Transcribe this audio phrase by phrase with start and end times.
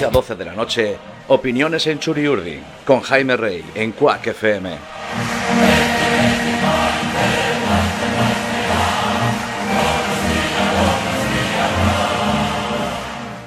[0.00, 0.98] 11 a 12 de la noche,
[1.28, 4.78] Opiniones en Churiurdi, con Jaime Rey, en Cuac FM.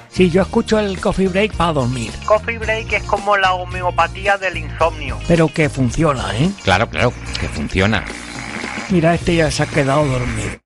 [0.10, 2.12] Sí, yo escucho el coffee break para dormir.
[2.24, 5.18] Coffee break es como la homeopatía del insomnio.
[5.28, 6.52] Pero que funciona, ¿eh?
[6.64, 8.06] Claro, claro, que funciona.
[8.92, 10.63] Mira, este ya se ha quedado dormido.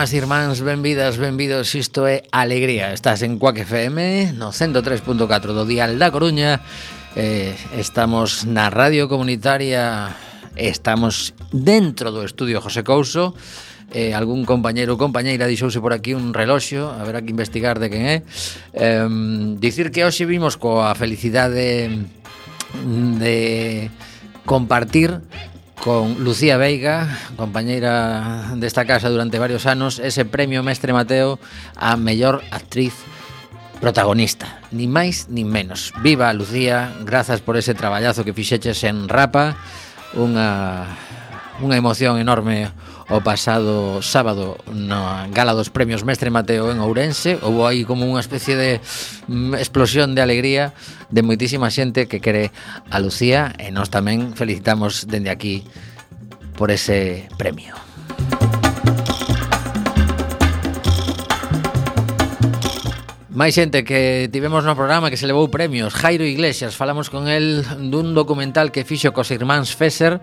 [0.00, 2.96] irmás e irmáns, benvidas, benvidos, isto é Alegría.
[2.96, 6.64] Estás en Cuac FM, no 103.4 do Dial da Coruña.
[7.12, 10.08] Eh, estamos na radio comunitaria,
[10.56, 13.36] estamos dentro do estudio José Couso.
[13.92, 18.08] Eh, algún compañeiro ou compañeira deixouse por aquí un reloxo, haberá que investigar de quen
[18.08, 18.16] é.
[18.72, 19.04] Eh,
[19.60, 21.92] dicir que hoxe vimos coa felicidade
[23.20, 23.36] de
[24.48, 25.20] compartir
[25.82, 31.40] con Lucía Veiga, compañeira desta casa durante varios anos, ese premio Mestre Mateo
[31.76, 32.92] a mellor actriz
[33.80, 35.96] protagonista, ni máis ni menos.
[36.04, 39.56] Viva Lucía, grazas por ese traballazo que fixeches en Rapa,
[40.12, 40.84] unha
[41.64, 42.72] unha emoción enorme
[43.10, 48.22] o pasado sábado na gala dos premios Mestre Mateo en Ourense houve aí como unha
[48.22, 48.78] especie de
[49.26, 50.70] mm, explosión de alegría
[51.10, 52.54] de moitísima xente que quere
[52.86, 55.66] a Lucía e nós tamén felicitamos dende aquí
[56.54, 57.89] por ese premio.
[63.30, 65.94] Máis xente que tivemos no programa que se levou premios.
[65.94, 70.18] Jairo Iglesias, falamos con el dun documental que fixo cos irmáns Fesser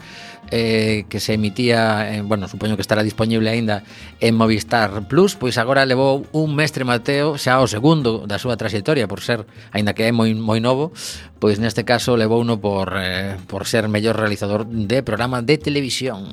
[0.51, 3.87] eh, que se emitía, en, bueno, supoño que estará disponible aínda
[4.19, 5.39] en Movistar Plus.
[5.39, 9.95] Pois agora levou un mestre Mateo xa o segundo da súa trayectoria por ser, aínda
[9.95, 10.91] que é moi, moi novo
[11.39, 16.27] pois neste caso levou uno por, eh, por ser mellor realizador de programa de televisión.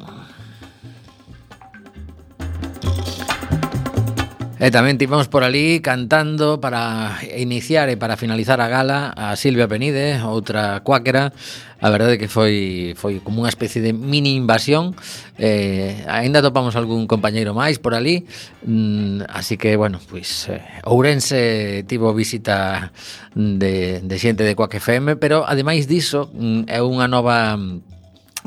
[4.64, 9.68] E tamén tivemos por ali cantando para iniciar e para finalizar a gala a Silvia
[9.68, 11.36] Penide, outra cuáquera.
[11.84, 14.96] A verdade que foi foi como unha especie de mini invasión.
[15.36, 18.24] Eh, aínda topamos algún compañeiro máis por ali.
[18.64, 22.88] Mm, así que, bueno, pois eh, Ourense tivo visita
[23.36, 27.52] de, de xente de Quack FM, pero ademais diso mm, é unha nova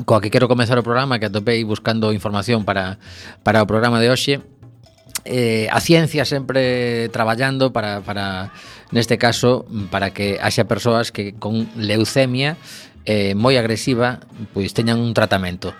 [0.02, 2.98] coa que quero comezar o programa que atopei buscando información para,
[3.46, 4.57] para o programa de hoxe
[5.24, 8.52] eh, a ciencia sempre traballando para, para
[8.90, 12.56] neste caso para que haxa persoas que con leucemia
[13.04, 14.22] eh, moi agresiva
[14.52, 15.74] pois teñan un tratamento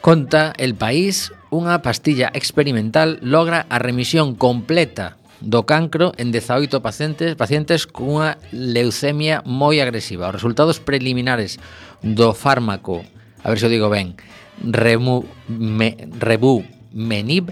[0.00, 7.34] conta el país unha pastilla experimental logra a remisión completa do cancro en 18 pacientes
[7.34, 10.28] pacientes cunha leucemia moi agresiva.
[10.28, 11.56] Os resultados preliminares
[12.04, 13.00] do fármaco,
[13.40, 14.20] a ver se o digo ben,
[14.60, 16.60] Remu, me, Rebu
[16.92, 17.48] Menib,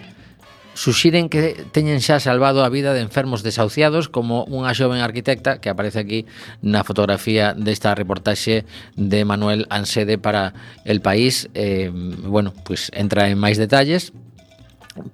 [0.78, 5.74] suxiren que teñen xa salvado a vida de enfermos desahuciados como unha xoven arquitecta que
[5.74, 6.20] aparece aquí
[6.62, 8.62] na fotografía desta reportaxe
[8.94, 10.54] de Manuel Ansede para
[10.86, 11.50] El País.
[11.58, 14.14] Eh, bueno, pues entra en máis detalles,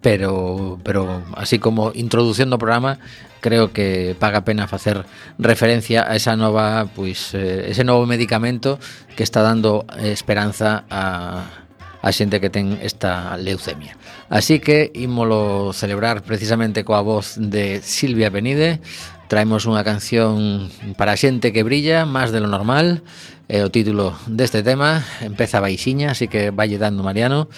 [0.05, 3.01] pero pero así como introducción do programa
[3.41, 5.09] creo que paga pena facer
[5.41, 8.77] referencia a esa nova pois eh, ese novo medicamento
[9.17, 11.65] que está dando esperanza a
[12.05, 13.97] a xente que ten esta leucemia.
[14.35, 18.83] Así que ímolo celebrar precisamente coa voz de Silvia Benide.
[19.31, 20.67] Traemos unha canción
[20.99, 23.07] para xente que brilla máis de lo normal
[23.45, 27.53] É o título deste tema Empeza baixiña, así que valle dando Mariano.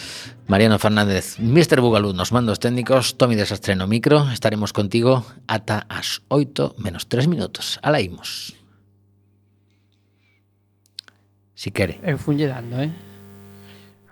[0.51, 1.79] Mariano Fernández, Mr.
[1.79, 4.27] Bugalú nos mandos técnicos Tomi Desastre no micro.
[4.35, 7.79] Estaremos contigo ata as 8 menos 3 minutos.
[7.87, 8.59] Ala imos.
[11.55, 12.03] Si quere.
[12.03, 12.91] Eu funlle dando, eh?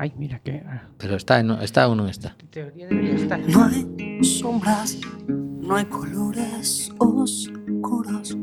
[0.05, 0.62] Ay, mira que.
[0.67, 0.83] Ah.
[0.99, 2.37] Pero está, no, está o non está.
[2.53, 3.41] Teoría debería estar.
[3.41, 3.89] No hay
[4.21, 5.01] sombras,
[5.33, 8.37] no hay colores oscuros.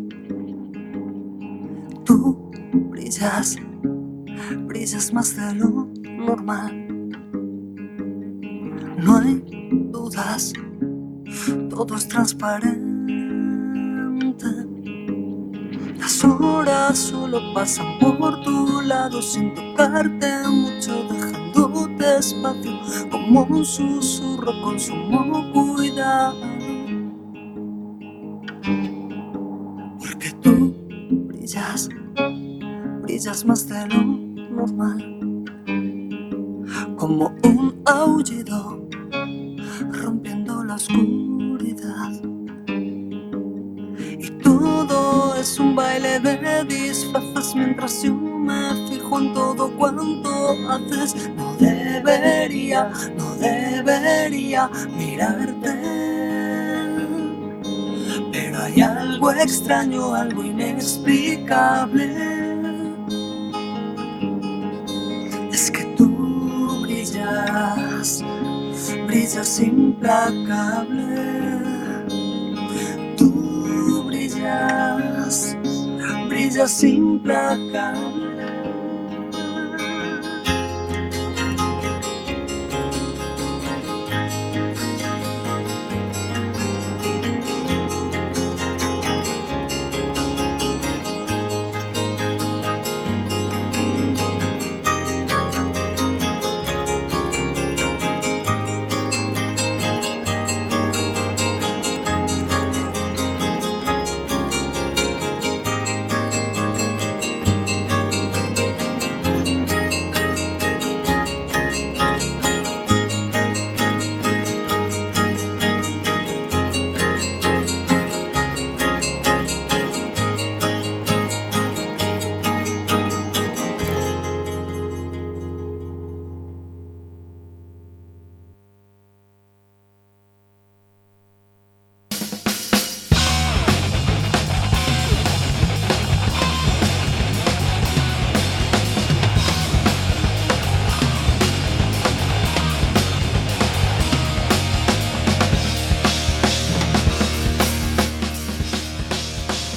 [2.02, 2.50] Tú
[2.90, 3.62] brillas,
[4.66, 6.74] brillas más de lo normal.
[8.98, 9.46] No hay
[9.94, 10.58] dudas,
[11.70, 12.82] todo es transparente.
[16.02, 21.21] Las horas solo pasan por tu lado sin tocarte mucho, dejando
[22.02, 22.72] despacio
[23.10, 26.36] como un susurro con sumo cuidado.
[30.00, 30.74] Porque tú
[31.28, 31.90] brillas,
[33.04, 35.20] brillas más de lo normal,
[36.98, 38.88] como un aullido
[39.92, 42.12] rompiendo la oscuridad.
[44.44, 50.30] Todo es un baile de disfraces mientras yo me fijo en todo cuanto
[50.70, 51.30] haces.
[51.36, 55.72] No debería, no debería mirarte.
[58.32, 62.16] Pero hay algo extraño, algo inexplicable.
[65.52, 68.24] Es que tú brillas,
[69.08, 71.22] brillas implacable.
[74.12, 75.58] brillas,
[76.28, 78.21] brillas implacable.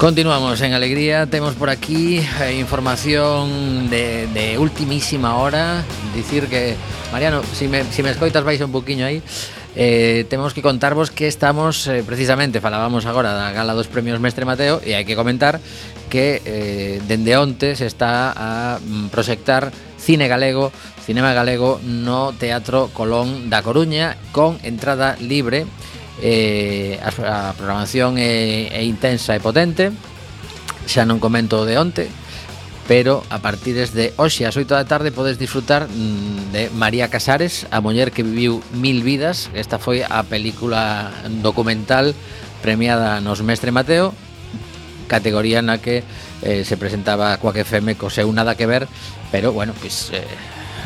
[0.04, 5.82] Continuamos en Alegría, temos por aquí eh, información de, de ultimísima hora.
[6.14, 6.76] Dicir que,
[7.10, 9.22] Mariano, si me, si me escoitas vais un poquinho aí.
[9.74, 14.44] Eh, Temos que contarvos que estamos, eh, precisamente, falábamos agora da gala dos premios Mestre
[14.44, 15.56] Mateo E hai que comentar
[16.12, 20.68] que eh, dende onte se está a mm, proxectar cine galego
[21.00, 25.64] Cinema galego no Teatro Colón da Coruña con entrada libre
[26.22, 29.90] eh, a, a programación é, é intensa e potente
[30.86, 32.06] xa non comento de onte
[32.86, 37.64] pero a partir desde hoxe ás 8 da tarde podes disfrutar mm, de María Casares,
[37.72, 39.48] a muller que viviu mil vidas.
[39.56, 41.08] Esta foi a película
[41.40, 42.12] documental
[42.60, 44.12] premiada nos Mestre Mateo,
[45.08, 46.04] categoría na que
[46.44, 48.84] eh, se presentaba Coaque FM co seu nada que ver,
[49.32, 50.28] pero bueno, pois pues, eh,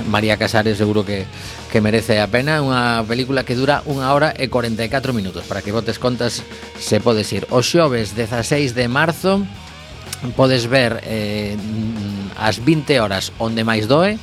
[0.06, 1.26] María Casares seguro que
[1.68, 5.44] que merece a pena, unha película que dura unha hora e 44 minutos.
[5.44, 6.40] Para que votes contas,
[6.80, 9.44] se podes ir o xoves 16 de marzo
[10.34, 11.56] podes ver eh,
[12.36, 14.18] as 20 horas onde máis doe,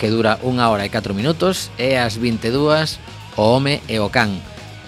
[0.00, 2.96] que dura unha hora e 4 minutos, e as 22
[3.36, 4.40] o home e o can,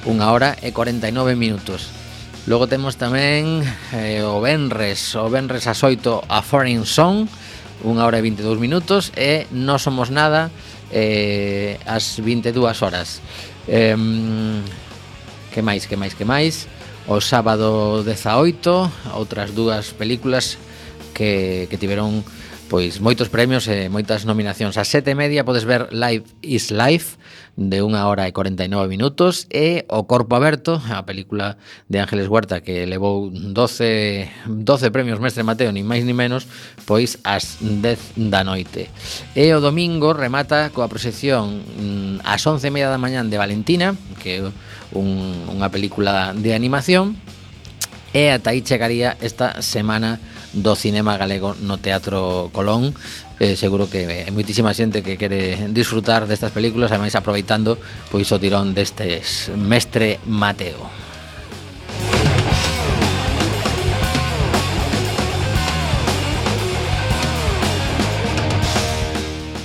[0.08, 1.92] unha hora e 49 minutos.
[2.48, 3.62] Logo temos tamén
[3.92, 7.28] eh, o Benres, o Benres a 8 a Foreign Song,
[7.84, 10.48] unha hora e 22 minutos, e non Somos Nada,
[10.92, 13.20] eh, as 22 horas.
[13.66, 13.96] Eh,
[15.52, 16.68] que máis, que máis, que máis?
[17.08, 20.56] O sábado 18, outras dúas películas
[21.12, 22.22] que, que tiveron
[22.72, 24.80] pois moitos premios e moitas nominacións.
[24.80, 27.20] A sete e media podes ver Live is Life
[27.52, 31.60] de unha hora e 49 minutos e O Corpo Aberto, a película
[31.92, 36.48] de Ángeles Huerta que levou 12, 12 premios Mestre Mateo, ni máis ni menos,
[36.88, 38.88] pois ás 10 da noite.
[39.36, 43.92] E o domingo remata coa proxección mm, ás 11 e media da mañán de Valentina,
[44.16, 44.48] que é
[44.96, 47.20] un, unha película de animación,
[48.16, 50.16] e ata aí chegaría esta semana
[50.52, 52.94] do cinema galego no Teatro Colón.
[53.40, 57.80] Eh, seguro que hai moitísima xente que quere disfrutar destas películas ademais aproveitando
[58.12, 61.11] pois o tirón destes Mestre Mateo.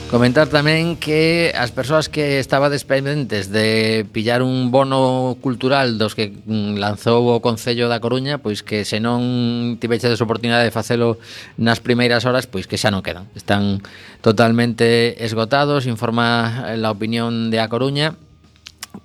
[0.08, 6.32] Comentar tamén que as persoas que estaba despendentes de pillar un bono cultural dos que
[6.32, 11.20] mm, lanzou o Concello da Coruña, pois que se non tivechedes oportunidade de facelo
[11.60, 13.28] nas primeiras horas, pois que xa non quedan.
[13.36, 13.84] Están
[14.24, 18.16] totalmente esgotados, informa la opinión de A Coruña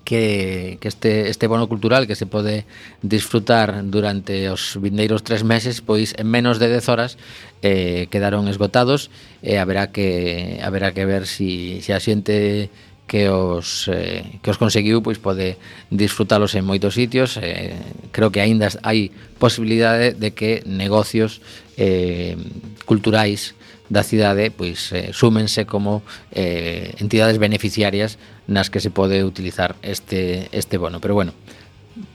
[0.05, 2.65] que, que este, este bono cultural que se pode
[3.03, 7.19] disfrutar durante os vindeiros tres meses, pois en menos de 10 horas
[7.63, 9.11] eh, quedaron esgotados
[9.43, 12.71] e eh, haberá que haberá que ver si, si a xente
[13.07, 15.61] que os eh, que os conseguiu pois pode
[15.93, 17.37] disfrutalos en moitos sitios.
[17.37, 17.77] Eh,
[18.09, 21.45] creo que aínda hai posibilidade de que negocios
[21.77, 22.41] eh,
[22.89, 23.53] culturais
[23.93, 26.01] da cidade pois eh, súmense como
[26.33, 28.17] eh, entidades beneficiarias
[28.49, 30.97] nas que se pode utilizar este este bono.
[31.05, 31.37] Pero bueno,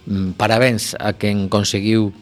[0.09, 2.17] mm, parabéns a quen conseguiu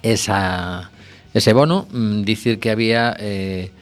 [0.00, 0.88] esa
[1.36, 3.76] ese bono, mm, dicir que había eh,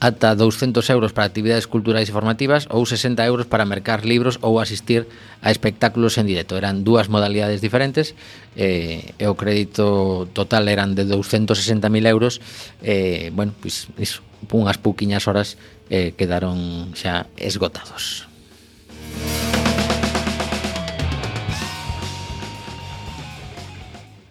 [0.00, 4.62] ata 200 euros para actividades culturais e formativas ou 60 euros para mercar libros ou
[4.62, 5.08] asistir
[5.42, 6.56] a espectáculos en directo.
[6.56, 8.14] Eran dúas modalidades diferentes
[8.56, 12.40] eh, e o crédito total eran de 260.000 euros
[12.80, 14.22] eh, bueno, pois iso,
[14.54, 15.58] unhas pouquiñas horas
[15.90, 18.29] eh, quedaron xa esgotados.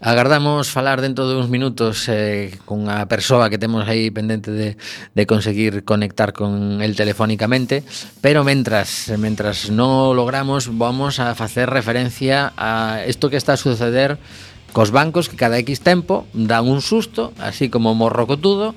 [0.10, 4.74] Agardamos falar dentro de uns minutos eh, cunha persoa que temos aí pendente de,
[5.14, 7.86] de conseguir conectar con el telefónicamente,
[8.18, 14.18] pero mentras, mentras non logramos, vamos a facer referencia a isto que está a suceder
[14.74, 18.74] cos bancos que cada X tempo dan un susto, así como morrocotudo,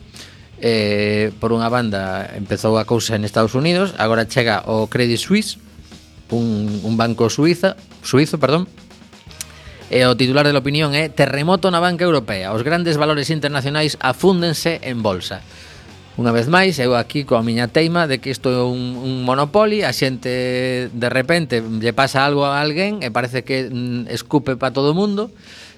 [0.61, 5.57] eh, por unha banda empezou a cousa en Estados Unidos, agora chega o Credit Suisse,
[6.29, 8.69] un, un banco suiza, suizo, perdón,
[9.93, 12.57] E o titular de la opinión é Terremoto na banca europea.
[12.57, 15.45] Os grandes valores internacionais afúndense en bolsa.
[16.17, 19.85] Unha vez máis, eu aquí coa miña teima de que isto é un, un monopoli,
[19.85, 24.73] a xente de repente lle pasa algo a alguén e parece que mm, escupe para
[24.73, 25.29] todo o mundo,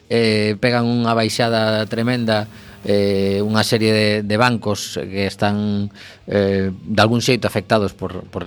[0.07, 2.47] eh, pegan unha baixada tremenda
[2.85, 5.89] eh, unha serie de, de bancos que están
[6.29, 8.45] eh, de algún xeito afectados por, por,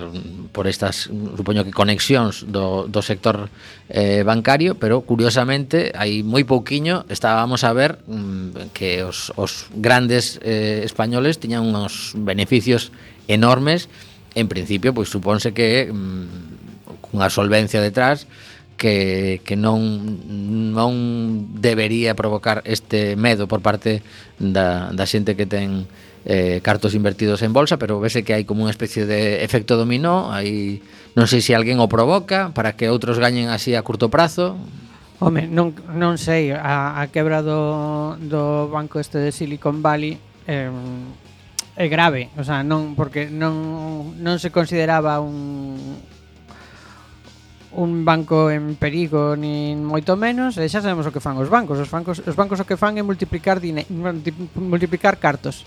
[0.54, 3.50] por estas, supoño que conexións do, do sector
[3.90, 10.38] eh, bancario, pero curiosamente hai moi pouquiño estábamos a ver mm, que os, os grandes
[10.46, 12.94] eh, españoles tiñan uns beneficios
[13.26, 13.90] enormes.
[14.38, 18.30] En principio, pois supónse que mm, cunha solvencia detrás
[18.78, 19.82] que, que non,
[20.72, 20.94] non
[21.58, 24.06] debería provocar este medo por parte
[24.38, 25.90] da, da xente que ten
[26.24, 30.30] eh, cartos invertidos en bolsa, pero vese que hai como unha especie de efecto dominó,
[30.30, 30.86] aí
[31.18, 34.60] non sei se alguén o provoca para que outros gañen así a curto prazo.
[35.18, 40.70] Home, non, non sei, a, a quebra do, do banco este de Silicon Valley eh,
[41.74, 45.98] é grave, o sea, non porque non, non se consideraba un
[47.78, 51.78] un banco en perigo nin moito menos, e xa sabemos o que fan os bancos.
[51.78, 53.86] Os bancos, os bancos o que fan é multiplicar dine,
[54.58, 55.62] multiplicar cartos.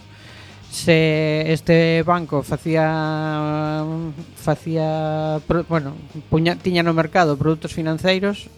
[0.71, 3.87] Se este banco facía
[4.35, 5.39] facía,
[5.71, 5.95] bueno,
[6.31, 8.51] puña, tiña no mercado produtos financeiros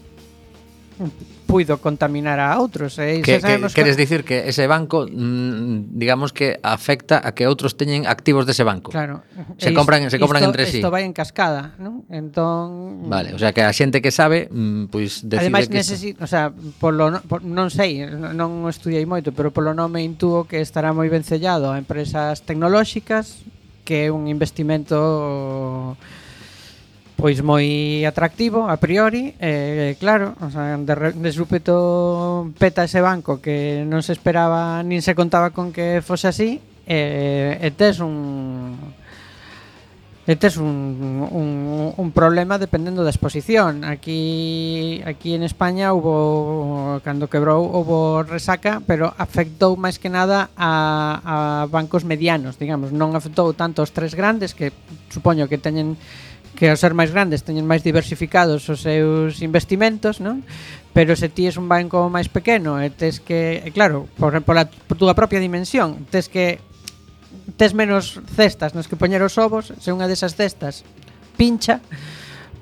[1.53, 2.97] puido contaminar a outros.
[2.97, 3.21] Eh?
[3.21, 7.77] Que, que, que, queres dicir que ese banco, mm, digamos que afecta a que outros
[7.77, 8.89] teñen activos dese banco.
[8.89, 9.21] Claro.
[9.61, 10.81] Se e compran, isto, se compran isto, entre sí.
[10.81, 12.09] Isto vai en cascada, non?
[12.09, 15.77] Entón Vale, o sea que a xente que sabe, mm, pois pues, decide Ademais, que
[15.77, 16.49] necesito, o sea,
[16.81, 21.21] polo, por, non sei, non estudiei moito, pero polo nome intuo que estará moi ben
[21.21, 23.45] sellado a empresas tecnolóxicas,
[23.85, 26.01] que é un investimento
[27.17, 32.99] pois moi atractivo a priori, eh, claro, o sea, de, re, de súpeto peta ese
[32.99, 38.03] banco que non se esperaba nin se contaba con que fose así, eh, e tes
[38.03, 38.75] un
[40.23, 41.49] e tes un, un,
[41.99, 43.83] un problema dependendo da exposición.
[43.83, 51.19] Aquí aquí en España hubo cando quebrou hubo resaca, pero afectou máis que nada a,
[51.27, 54.71] a bancos medianos, digamos, non afectou tanto os tres grandes que
[55.11, 55.99] supoño que teñen
[56.63, 60.47] que ao ser máis grandes teñen máis diversificados os seus investimentos, non?
[60.95, 64.41] Pero se ti es un banco máis pequeno e tes que, e claro, por, a
[64.47, 66.63] por túa propia dimensión, tes que
[67.59, 70.87] tes menos cestas nos que poñer os ovos, se unha desas cestas
[71.35, 71.83] pincha,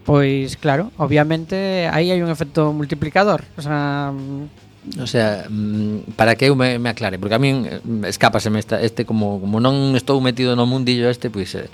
[0.08, 4.16] pois claro, obviamente aí hai un efecto multiplicador, o sea,
[4.98, 8.80] O sea, mm, para que eu me, me aclare, porque a min eh, escápaseme esta,
[8.80, 11.68] este como como non estou metido no mundillo este, pois pues,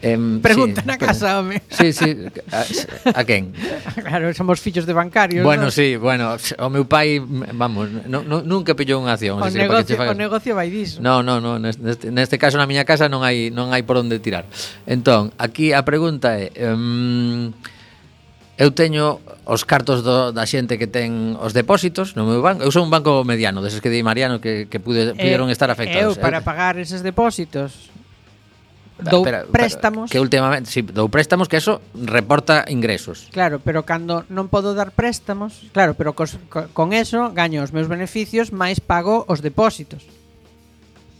[0.00, 1.60] eh, eh pregunta sí, na casa, home.
[1.76, 2.16] Sí, sí,
[2.48, 2.64] a,
[3.12, 3.52] a quen?
[4.08, 5.44] Claro, somos fillos de bancarios.
[5.44, 5.70] Bueno, ¿no?
[5.70, 10.08] sí, bueno, o meu pai, vamos, no, no, nunca pillou unha acción, o negocio, que
[10.08, 11.04] o negocio vai diso.
[11.04, 14.16] No, no, no, neste, neste caso na miña casa non hai non hai por onde
[14.16, 14.48] tirar.
[14.88, 17.52] Entón, aquí a pregunta é, eh, um,
[18.56, 22.64] Eu teño os cartos do, da xente que ten os depósitos no meu banco.
[22.64, 25.56] Eu son un banco mediano, deses que di Mariano que, que pude, eh, puderon eh,
[25.56, 26.16] estar afectados.
[26.16, 26.24] Eu, eh.
[26.24, 27.92] para pagar eses depósitos,
[28.96, 30.08] dou pero, préstamos.
[30.08, 33.28] Que últimamente, si, sí, dou préstamos que eso reporta ingresos.
[33.28, 37.76] Claro, pero cando non podo dar préstamos, claro, pero cos, co, con eso gaño os
[37.76, 40.00] meus beneficios máis pago os depósitos.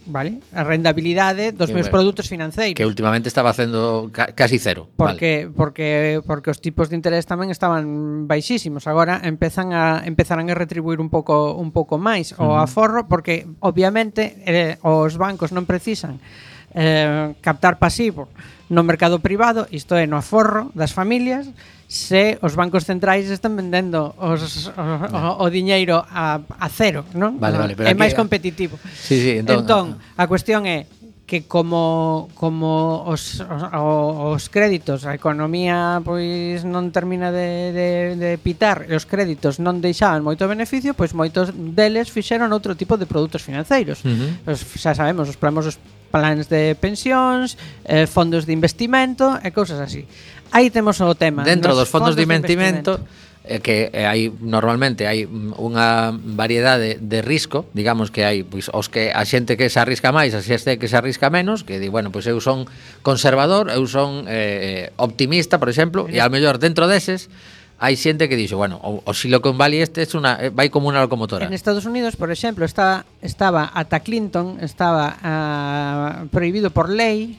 [0.07, 0.39] Vale?
[0.55, 2.79] A rendabilidade dos que, meus bueno, produtos financeiros.
[2.79, 4.87] Que últimamente estaba facendo ca casi cero.
[4.95, 5.55] Porque vale.
[5.55, 5.87] porque
[6.25, 8.87] porque os tipos de interés tamén estaban baixísimos.
[8.87, 12.55] Agora empezan a empezarán a retribuir un pouco un pouco máis uh -huh.
[12.55, 16.23] o aforro porque obviamente eh, os bancos non precisan
[16.71, 18.31] eh, captar pasivo
[18.69, 21.47] no mercado privado, isto é, no aforro das familias,
[21.87, 27.39] se os bancos centrais están vendendo os, os, o, o diñeiro a, a cero, non?
[27.39, 28.75] Vale, vale, pero é máis competitivo.
[28.91, 30.23] Sí, sí, entón, entón, ah, ah.
[30.23, 30.83] a cuestión é,
[31.27, 38.29] que como como os, os, os créditos a economía pois non termina de, de, de
[38.39, 43.03] pitar e os créditos non deixaban moito beneficio pois moitos deles fixeron outro tipo de
[43.03, 44.07] produtos financeiros.
[44.07, 44.55] Uh -huh.
[44.55, 45.75] os, xa sabemos os famosos
[46.07, 50.07] plans de pensións eh, fondos de investimento e cousas así.
[50.55, 51.43] Aí temos o tema.
[51.43, 56.11] Dentro dos fondos, fondos de investimento, de investimento eh, que eh, hai normalmente hai unha
[56.13, 60.35] variedade de risco, digamos que hai pois os que a xente que se arrisca máis,
[60.35, 62.67] a xente que se arrisca menos, que di, bueno, pois eu son
[63.01, 67.31] conservador, eu son eh, optimista, por exemplo, e ao mellor dentro deses
[67.77, 70.89] hai xente que dixo, bueno, o, o Silicon Valley este é una, eh, vai como
[70.89, 71.45] unha locomotora.
[71.45, 77.37] En Estados Unidos, por exemplo, está, estaba ata Clinton, estaba uh, prohibido por lei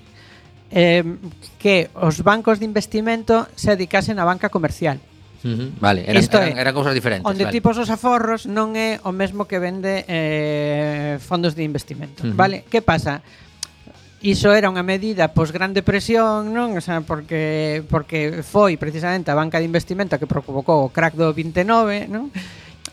[0.70, 1.02] eh,
[1.58, 5.02] que os bancos de investimento se dedicasen á banca comercial.
[5.44, 5.70] Uh -huh.
[5.78, 7.26] Vale, eran, Isto eran, eran cousas diferentes.
[7.26, 7.54] Onde vale.
[7.54, 12.26] tipos os aforros non é o mesmo que vende eh, fondos de investimento.
[12.26, 12.36] Uh -huh.
[12.36, 13.22] Vale, que pasa?
[14.18, 16.74] Iso era unha medida pois gran depresión, non?
[16.74, 21.30] O sea, porque porque foi precisamente a banca de investimento que provocou o crack do
[21.30, 22.34] 29, non?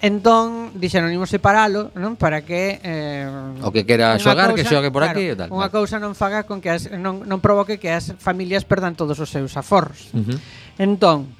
[0.05, 2.13] Entón, dixeron, imos separalo, non?
[2.13, 2.77] Para que...
[2.83, 3.25] Eh,
[3.65, 5.49] o que quera xogar, cousa, que xogue por claro, aquí e tal.
[5.49, 5.73] Unha vale.
[5.73, 9.25] cousa non faga con que as, non, non provoque que as familias perdan todos os
[9.25, 10.13] seus aforros.
[10.13, 10.37] Uh -huh.
[10.77, 11.31] Entón,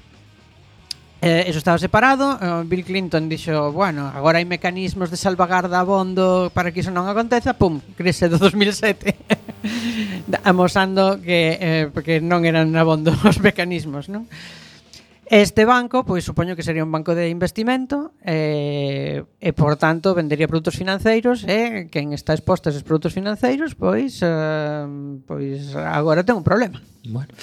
[1.26, 6.54] Eh, eso estaba separado eh, Bill Clinton dixo Bueno, agora hai mecanismos de salvagarda abondo
[6.54, 9.18] Para que iso non aconteza Pum, crise do 2007
[10.46, 14.30] Amosando que, eh, que non eran abondo os mecanismos non?
[15.26, 20.46] Este banco, pois supoño que sería un banco de investimento eh, e, por tanto, vendería
[20.46, 24.86] produtos financeiros e eh, quen está exposto a esos produtos financeiros, pois eh,
[25.26, 26.78] pois agora ten un problema.
[27.10, 27.34] Bueno,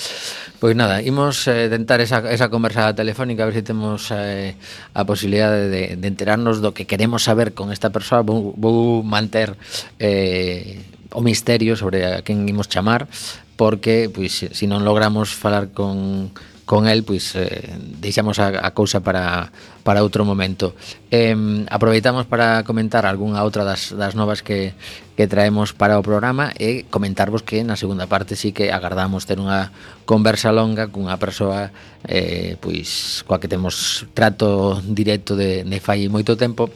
[0.62, 4.54] pois nada, imos eh, tentar esa, esa conversa telefónica a ver se si temos eh,
[4.94, 8.22] a posibilidade de, de enterarnos do que queremos saber con esta persoa.
[8.22, 9.58] Vou, vou manter
[9.98, 13.10] eh, o misterio sobre a quen imos chamar
[13.58, 16.30] porque, pois, se si non logramos falar con
[16.64, 19.50] con el, pois eh, deixamos a, a cousa para,
[19.82, 20.74] para outro momento.
[21.10, 21.34] Eh,
[21.68, 24.72] aproveitamos para comentar algunha outra das, das novas que,
[25.18, 29.42] que traemos para o programa e comentarvos que na segunda parte sí que agardamos ter
[29.42, 29.74] unha
[30.06, 31.74] conversa longa cunha persoa
[32.06, 36.70] eh, pois coa que temos trato directo de, de fai moito tempo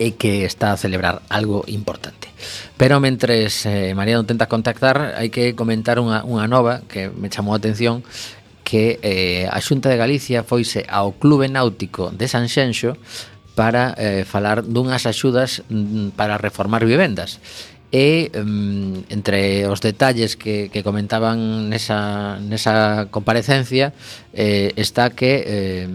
[0.00, 2.32] e que está a celebrar algo importante.
[2.80, 7.52] Pero mentres eh, Mariano tenta contactar, hai que comentar unha, unha nova que me chamou
[7.52, 8.00] a atención
[8.70, 12.94] que eh, a Xunta de Galicia foise ao Clube Náutico de Sanxenxo
[13.58, 17.42] para eh, falar dunhas axudas mm, para reformar vivendas
[17.90, 23.90] e um, entre os detalles que, que comentaban nesa, nesa comparecencia
[24.30, 25.90] eh, está que eh,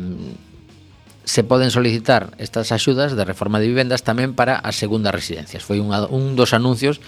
[1.24, 5.64] se poden solicitar estas axudas de reforma de vivendas tamén para as segundas residencias.
[5.64, 7.00] Foi unha, un dos anuncios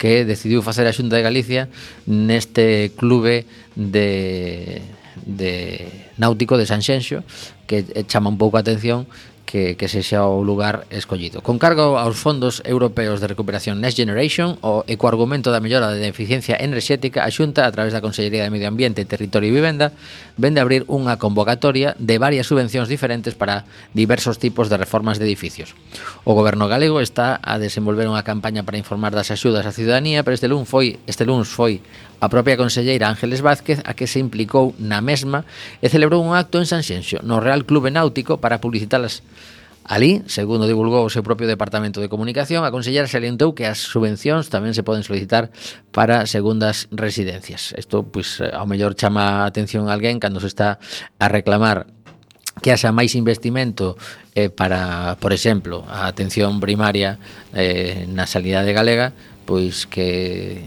[0.00, 1.68] que decidiu facer a Xunta de Galicia
[2.08, 3.44] neste clube
[3.76, 4.80] de
[5.26, 7.24] de náutico de Sanxenxo
[7.66, 9.06] que eh, chama un pouco a atención
[9.50, 11.42] que, que sexa o lugar escollido.
[11.42, 16.54] Con cargo aos fondos europeos de recuperación Next Generation, o ecoargumento da mellora de eficiencia
[16.54, 19.90] enerxética, a Xunta, a través da Consellería de Medio Ambiente, Territorio e Vivenda,
[20.38, 25.74] vende abrir unha convocatoria de varias subvencións diferentes para diversos tipos de reformas de edificios.
[26.22, 30.38] O goberno galego está a desenvolver unha campaña para informar das axudas á ciudadanía, pero
[30.38, 31.82] este luns foi, este luns foi
[32.20, 35.48] A propia conselleira Ángeles Vázquez, a que se implicou na mesma,
[35.80, 39.24] e celebrou un acto en Sanxenxo, no Real Clube Náutico, para publicitalas
[39.90, 44.46] Ali, segundo divulgou o seu propio Departamento de Comunicación, a consellera salientou que as subvencións
[44.46, 45.50] tamén se poden solicitar
[45.90, 47.72] para segundas residencias.
[47.74, 50.78] Isto, pois, eh, ao mellor chama a atención a alguén cando se está
[51.18, 51.90] a reclamar
[52.60, 53.96] que haxa máis investimento
[54.36, 57.16] eh, para, por exemplo, a atención primaria
[57.56, 59.16] eh, na sanidade galega,
[59.50, 60.62] pois que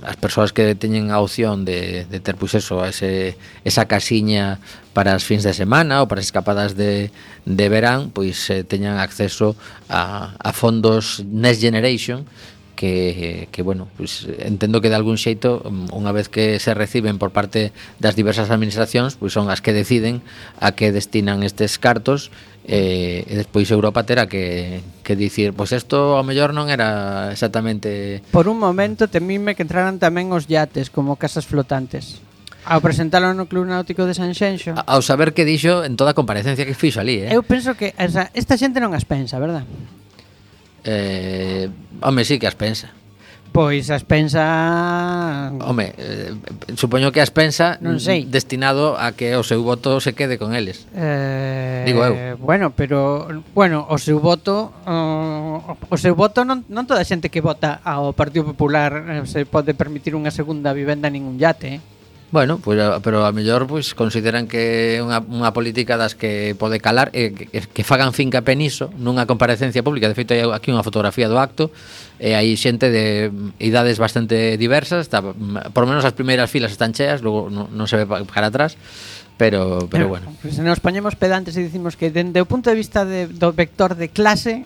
[0.00, 4.56] as persoas que teñen a opción de, de ter pois eso, ese, esa casiña
[4.96, 7.12] para as fins de semana ou para as escapadas de,
[7.44, 9.52] de verán pois eh, teñan acceso
[9.92, 12.24] a, a fondos Next Generation
[12.72, 17.36] que, que bueno, pues, entendo que de algún xeito unha vez que se reciben por
[17.36, 20.24] parte das diversas administracións, pois pues, son as que deciden
[20.56, 26.14] a que destinan estes cartos e, e despois Europa terá que, que dicir pois isto
[26.14, 31.18] ao mellor non era exactamente Por un momento temíme que entraran tamén os yates como
[31.18, 32.22] casas flotantes
[32.62, 36.18] Ao presentalo no Club Náutico de Sanxenxo a, Ao saber que dixo en toda a
[36.18, 37.34] comparecencia que fixo ali eh?
[37.34, 39.66] Eu penso que esa, esta xente non as pensa, verdad?
[40.86, 41.66] Eh,
[41.98, 42.94] home, sí que as pensa
[43.52, 45.52] Pois as pensa...
[45.60, 46.32] Home, eh,
[46.74, 48.24] supoño que as pensa non sei.
[48.24, 50.88] destinado a que o seu voto se quede con eles.
[50.96, 52.40] Eh, Digo eu.
[52.40, 57.28] Bueno, pero bueno, o seu voto o, o seu voto non, non toda a xente
[57.28, 61.76] que vota ao Partido Popular eh, se pode permitir unha segunda vivenda nin un yate.
[61.76, 61.80] Eh?
[62.32, 66.56] Bueno, pues, eh, pero a mellor pues, consideran que é unha, unha política das que
[66.56, 70.08] pode calar e eh, que, que fagan finca peniso nunha comparecencia pública.
[70.08, 71.68] De feito, hai aquí unha fotografía do acto
[72.16, 76.72] e hai xente de mm, idades bastante diversas, está, mm, por menos as primeiras filas
[76.72, 78.80] están cheas, logo non, non se ve para atrás,
[79.36, 80.32] pero, pero eh, bueno.
[80.40, 83.92] Pues nos poñemos pedantes e dicimos que dende o punto de vista de, do vector
[83.92, 84.64] de clase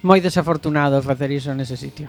[0.00, 2.08] moi desafortunado facer iso nese sitio.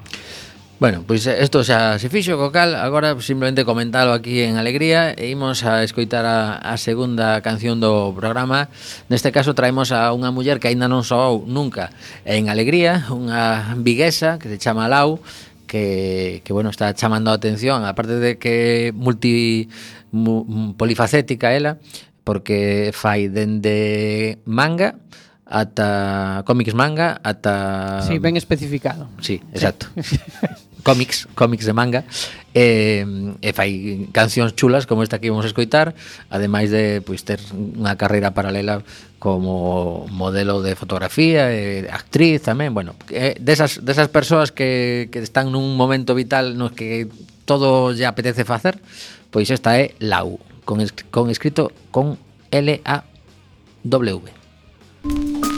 [0.80, 5.12] Bueno, pois eh, isto xa se fixo co cal Agora simplemente comentalo aquí en alegría
[5.12, 8.72] E imos a escoitar a, a segunda canción do programa
[9.12, 11.92] Neste caso traemos a unha muller que aínda non soou nunca
[12.24, 15.20] En alegría, unha viguesa que se chama Lau
[15.68, 19.68] que, que bueno, está chamando a atención Aparte de que multi,
[20.16, 20.48] mu,
[20.80, 21.76] polifacética ela
[22.24, 24.96] Porque fai dende manga
[25.50, 28.06] ata cómics manga, ata...
[28.06, 29.10] Sí, ben especificado.
[29.20, 29.90] Sí, exacto.
[29.98, 30.22] Sí.
[30.84, 32.02] cómics, cómics de manga
[32.54, 33.06] e,
[33.42, 35.94] e fai cancións chulas como esta que vamos a escoitar
[36.30, 38.82] ademais de pois, ter unha carreira paralela
[39.20, 42.96] como modelo de fotografía e actriz tamén bueno,
[43.40, 47.10] desas, desas persoas que, que están nun momento vital no que
[47.46, 48.80] todo lle apetece facer
[49.30, 52.18] pois esta é Lau con, con escrito con
[52.50, 54.40] L-A-W
[55.02, 55.49] Thank.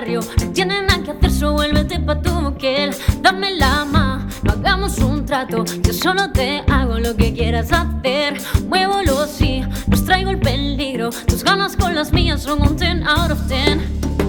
[0.00, 2.96] No tiene nada que hacer, so vuélvete pa' tu boquel.
[3.20, 8.40] Dame la mano, no hagamos un trato, yo solo te hago lo que quieras hacer.
[8.68, 13.32] Muévolo sí, nos traigo el peligro, tus ganas con las mías son un 10 out
[13.32, 13.80] of 10.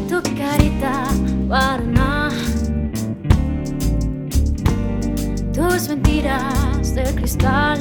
[0.09, 1.05] Tu carita,
[1.47, 2.29] guarana.
[5.53, 7.79] Tus mentiras de cristal.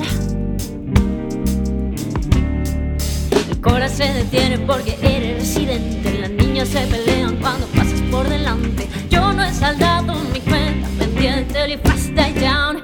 [3.62, 6.18] Corazón se detiene porque eres residente.
[6.18, 8.88] Las niñas se pelean cuando pasas por delante.
[9.08, 11.68] Yo no he saldado mi cuenta pendiente.
[11.68, 12.08] Live fast,
[12.40, 12.82] down.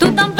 [0.00, 0.34] Tú tan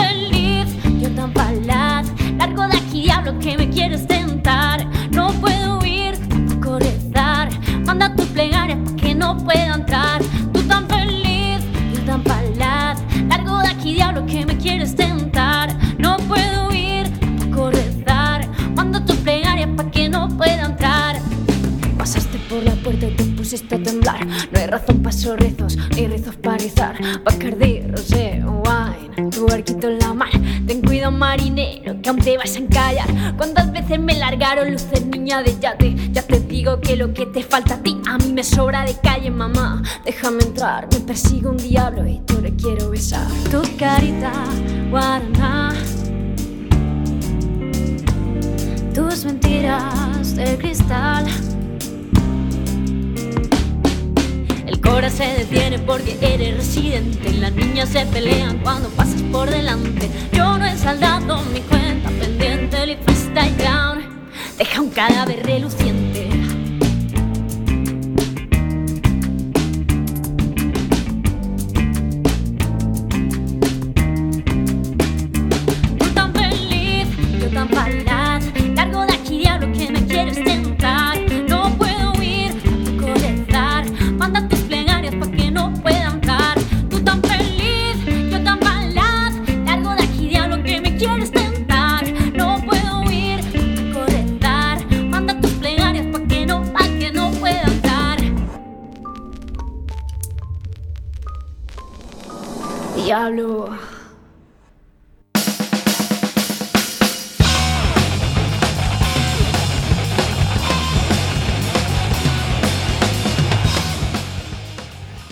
[34.58, 35.07] Harold Lucen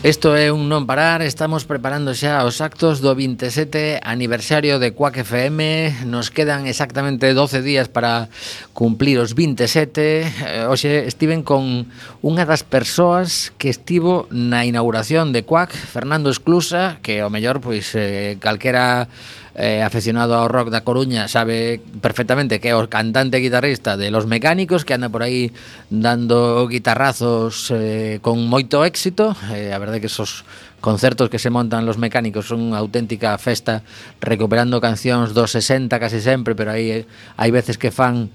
[0.07, 5.27] Isto é un non parar, estamos preparando xa os actos do 27 aniversario de Quack
[5.27, 8.31] FM Nos quedan exactamente 12 días para
[8.71, 11.91] cumplir os 27 eh, Oxe, estiven con
[12.23, 17.91] unha das persoas que estivo na inauguración de Quack Fernando Esclusa, que ao mellor, pois,
[17.99, 19.11] eh, calquera
[19.57, 24.13] eh, aficionado ao rock da Coruña sabe perfectamente que é o cantante e guitarrista de
[24.13, 25.49] Los Mecánicos que anda por aí
[25.89, 29.33] dando guitarrazos eh, con moito éxito.
[29.49, 30.45] Eh, a verdade que esos
[30.85, 33.81] concertos que se montan los mecánicos son unha auténtica festa
[34.21, 37.09] recuperando cancións dos 60 casi sempre pero aí eh,
[37.41, 38.29] hai veces que fan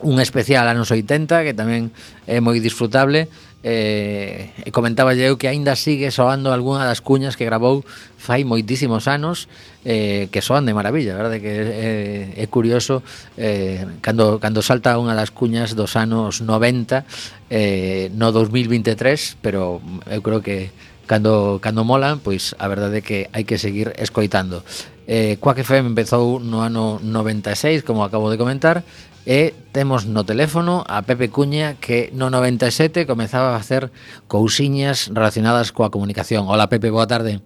[0.00, 1.92] un especial anos 80 que tamén
[2.24, 3.28] é moi disfrutable
[3.66, 7.82] eh, e comentaba eu que aínda sigue soando algunha das cuñas que grabou
[8.14, 9.50] fai moitísimos anos
[9.82, 13.02] eh, que soan de maravilla, verdade que é, é curioso
[13.34, 17.02] eh, cando, cando salta unha das cuñas dos anos 90
[17.50, 20.70] eh, no 2023 pero eu creo que
[21.10, 24.62] cando, cando molan, pois a verdade é que hai que seguir escoitando.
[25.06, 28.82] Eh, Quack FM empezou no ano 96, como acabo de comentar
[29.26, 33.90] E temos no teléfono a Pepe Cuña que no 97 comezaba a facer
[34.30, 36.46] cousiñas relacionadas coa comunicación.
[36.46, 37.42] Hola Pepe, boa tarde.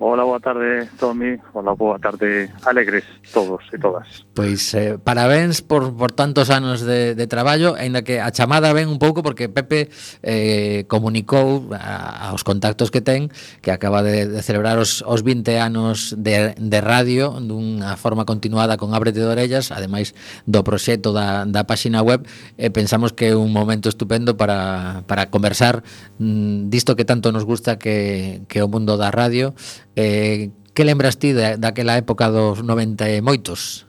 [0.00, 1.36] Hola, boa tarde, Tommy.
[1.52, 3.02] Hola, boa tarde, alegres
[3.34, 4.22] todos e todas.
[4.30, 8.86] Pois eh, parabéns por, por tantos anos de, de traballo, aínda que a chamada ven
[8.86, 9.90] un pouco porque Pepe
[10.22, 15.58] eh, comunicou a, aos contactos que ten que acaba de, de celebrar os, os 20
[15.58, 20.14] anos de, de radio dunha forma continuada con Ábrete de Orellas, ademais
[20.46, 22.22] do proxecto da, da páxina web,
[22.54, 25.82] e eh, pensamos que é un momento estupendo para, para conversar
[26.22, 29.58] mm, disto que tanto nos gusta que, que o mundo da radio
[29.98, 33.82] Eh, que lembras ti da, daquela época dos 90 e moitos?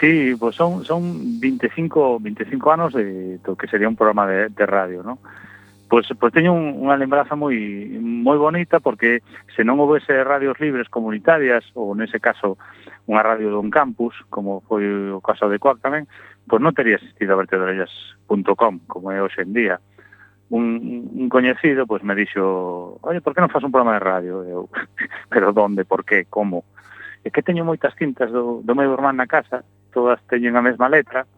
[0.00, 4.64] Sí, pues son, son 25, 25 anos de, do que sería un programa de, de
[4.64, 5.20] radio, ¿no?
[5.92, 7.52] Pues, pues teño un, unha lembranza moi
[8.00, 9.20] moi bonita porque
[9.52, 12.56] se non houvese radios libres comunitarias ou nese caso
[13.04, 16.08] unha radio dun campus, como foi o caso de Coac tamén,
[16.48, 19.76] pois pues non tería existido vertedorellas.com como é hoxe en día
[20.50, 24.34] un, un coñecido pois me dixo oye, por que non faz un programa de radio?
[24.44, 24.62] Eu,
[25.32, 26.64] pero donde, por que, como?
[27.24, 30.88] É que teño moitas cintas do, do meu irmán na casa, todas teñen a mesma
[30.88, 31.28] letra,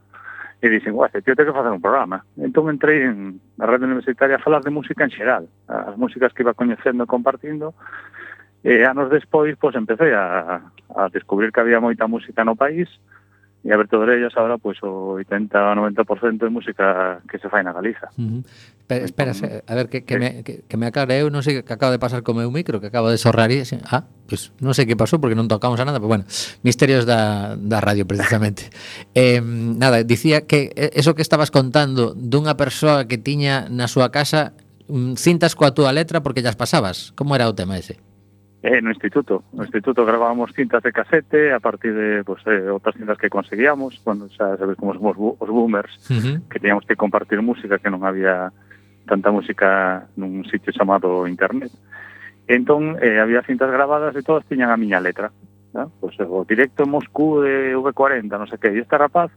[0.61, 2.21] e dixen, guau, este tío ten que facer un programa.
[2.37, 6.45] Entón entrei en, na rede universitaria a falar de música en xeral, as músicas que
[6.45, 7.73] iba coñecendo e compartindo,
[8.61, 10.61] e anos despois, pois, empecé a,
[10.93, 12.93] a descubrir que había moita música no país,
[13.63, 17.49] e a ver todas ellas ahora pois o 80 ou 90% de música que se
[17.53, 18.09] fai na Galiza.
[18.17, 18.43] Uh -huh.
[18.91, 20.21] Pero, espera, a ver, que, que, sí.
[20.21, 22.83] me, que, que me aclare eu, non sei que acaba de pasar co meu micro,
[22.83, 23.63] que acaba de sorrar e...
[23.87, 26.27] Ah, pois pues, non sei que pasou porque non tocamos a nada, pero bueno,
[26.67, 28.73] misterios da, da radio precisamente.
[29.15, 34.11] eh, nada, dicía que eh, eso que estabas contando dunha persoa que tiña na súa
[34.11, 34.59] casa
[34.91, 37.15] mm, cintas coa túa letra porque llas pasabas.
[37.15, 38.03] Como era o tema ese?
[38.63, 39.45] Eh, no instituto.
[39.53, 43.97] No instituto grabábamos cintas de casete a partir de pues, eh, outras cintas que conseguíamos.
[44.05, 46.37] Bueno, xa sabes como somos os boomers, uh -huh.
[46.53, 48.53] que teníamos que compartir música, que non había
[49.09, 51.73] tanta música nun sitio chamado internet.
[52.45, 55.33] Entón, eh, había cintas grabadas e todas tiñan a miña letra.
[55.73, 55.89] ¿no?
[56.01, 59.33] Pues, eh, o directo en Moscú de V40, non sei que, e este rapaz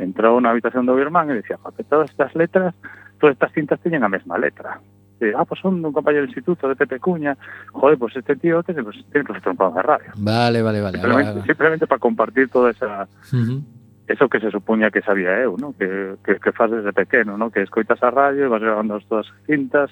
[0.00, 2.72] entrou na habitación do meu irmán e dicía, que todas estas letras,
[3.20, 4.80] todas estas cintas teñen a mesma letra
[5.26, 7.36] dice, ah, pues son un compañero del instituto de Pepe Cuña,
[7.72, 10.12] joder, pues este tío tiene, pues, tiene que hacer un programa de radio.
[10.16, 10.98] Vale, vale, vale.
[10.98, 11.46] Simplemente, vale, vale.
[11.46, 13.08] simplemente para compartir toda esa...
[13.32, 13.62] Uh -huh.
[14.06, 15.72] Eso que se supoña que sabía eu, ¿no?
[15.78, 17.50] que, que, que faz desde pequeno, ¿no?
[17.50, 19.88] que escoitas a radio e vas grabando as todas as cintas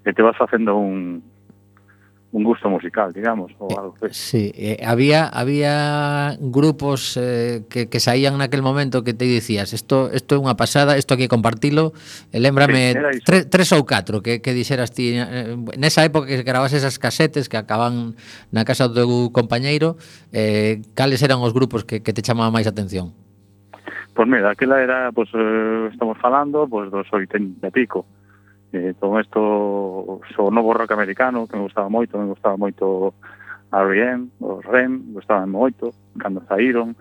[0.00, 1.20] e te vas facendo un,
[2.32, 4.14] un gusto musical, digamos, ou algo así.
[4.14, 10.06] Sí, eh, había había grupos eh, que, que saían naquel momento que te dicías, isto
[10.14, 11.90] isto é unha pasada, isto aquí compartilo,
[12.30, 16.46] eh, lembrame sí, tre, tres ou catro que, que dixeras ti eh, nesa época que
[16.46, 18.14] grabas esas casetes que acaban
[18.54, 19.98] na casa do teu compañeiro,
[20.30, 23.10] eh, cales eran os grupos que, que te chamaban máis atención?
[24.14, 27.74] Pois pues mira, aquela era, pois, pues, eh, estamos falando, pois, pues, dos oitenta e
[27.74, 28.06] pico.
[28.06, 28.19] Uh
[28.72, 33.14] eh, con isto, so novo rock americano, que me gustaba moito, me gustaba moito
[33.72, 36.96] R.E.M., os REM, gustaban moito, cando saíron.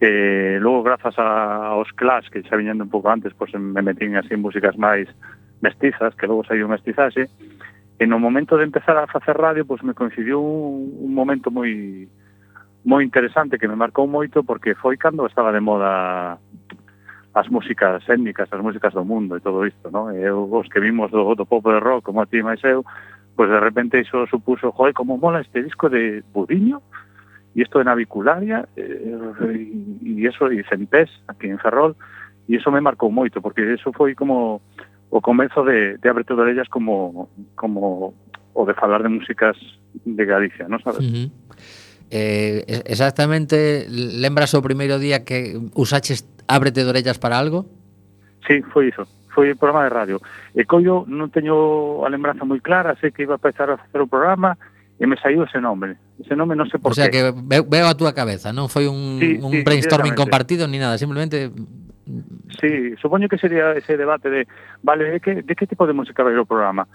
[0.00, 4.16] eh, logo, grazas a, aos Clash, que xa viñendo un pouco antes, pois me metín
[4.16, 5.08] así en músicas máis
[5.64, 7.32] mestizas, que logo saiu mestizaxe,
[7.96, 12.04] e no momento de empezar a facer radio, pois me coincidiu un, un momento moi
[12.86, 16.38] moi interesante que me marcou moito porque foi cando estaba de moda
[17.36, 20.08] as músicas étnicas, as músicas do mundo e todo isto, ¿no?
[20.08, 22.80] E eu, os que vimos do, do pop de rock, como a ti máis eu,
[23.36, 26.80] pues de repente iso supuso, joe, como mola este disco de Budiño,
[27.52, 29.12] e isto de Navicularia, eh,
[29.52, 31.92] e iso, e Centés, aquí en Ferrol,
[32.48, 34.64] e iso me marcou moito, porque iso foi como
[35.12, 38.16] o comezo de, de Abrete Orellas como, como
[38.56, 39.60] o de falar de músicas
[39.92, 41.04] de Galicia, non sabes?
[41.04, 41.28] Uh -huh.
[42.08, 47.66] Eh, exactamente, lembras o primeiro día que usaches Ábrete de orellas para algo?
[48.46, 49.06] Sí, foi iso.
[49.34, 50.16] Foi o programa de radio.
[50.54, 54.00] E collo non teño a lembranza moi clara, sei que iba a empezar a facer
[54.00, 54.56] o programa
[54.96, 56.00] e me saiu ese nome.
[56.16, 56.96] Ese nome non sei por o qué.
[56.96, 60.64] O sea que veo a túa cabeza, non foi un, sí, un sí, brainstorming compartido
[60.64, 61.52] ni nada, simplemente
[62.62, 64.46] Sí, supoño que sería ese debate de,
[64.80, 66.86] vale, de que, de que tipo de música vai o programa?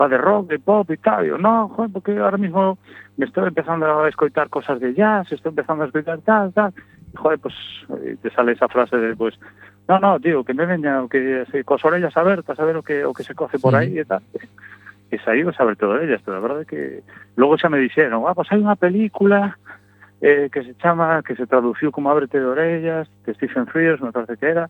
[0.00, 1.40] va de rock, de pop e tal.
[1.40, 2.78] No, joder, porque ahora mismo
[3.16, 6.72] me estou empezando a escoitar cosas de jazz, estou empezando a escoitar tal, tal
[7.16, 7.54] joder, pues
[8.02, 9.38] eh, te sale esa frase de, pues,
[9.88, 12.82] no, no, tío, que me veña, o que se cos orellas abertas a ver o
[12.82, 14.22] que, o que se coce por aí e tal.
[15.06, 16.82] E saído saber todo ellas, pero a verdade é que
[17.38, 19.54] logo xa me dixeron, ah, pues hai unha película
[20.18, 24.10] eh, que se chama, que se traduciu como Ábrete de orellas, de Stephen Frears, me
[24.10, 24.66] parece que era,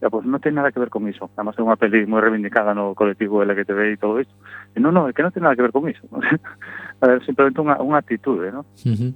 [0.00, 1.28] ya, pues non ten nada que ver con iso.
[1.36, 4.32] Además é unha peli moi reivindicada no colectivo LGTB e todo isto.
[4.72, 6.08] E non, non, é que non ten nada que ver con iso.
[7.02, 8.52] a ver, simplemente unha, unha actitude, ¿eh?
[8.54, 8.64] non?
[8.88, 9.12] Uh -huh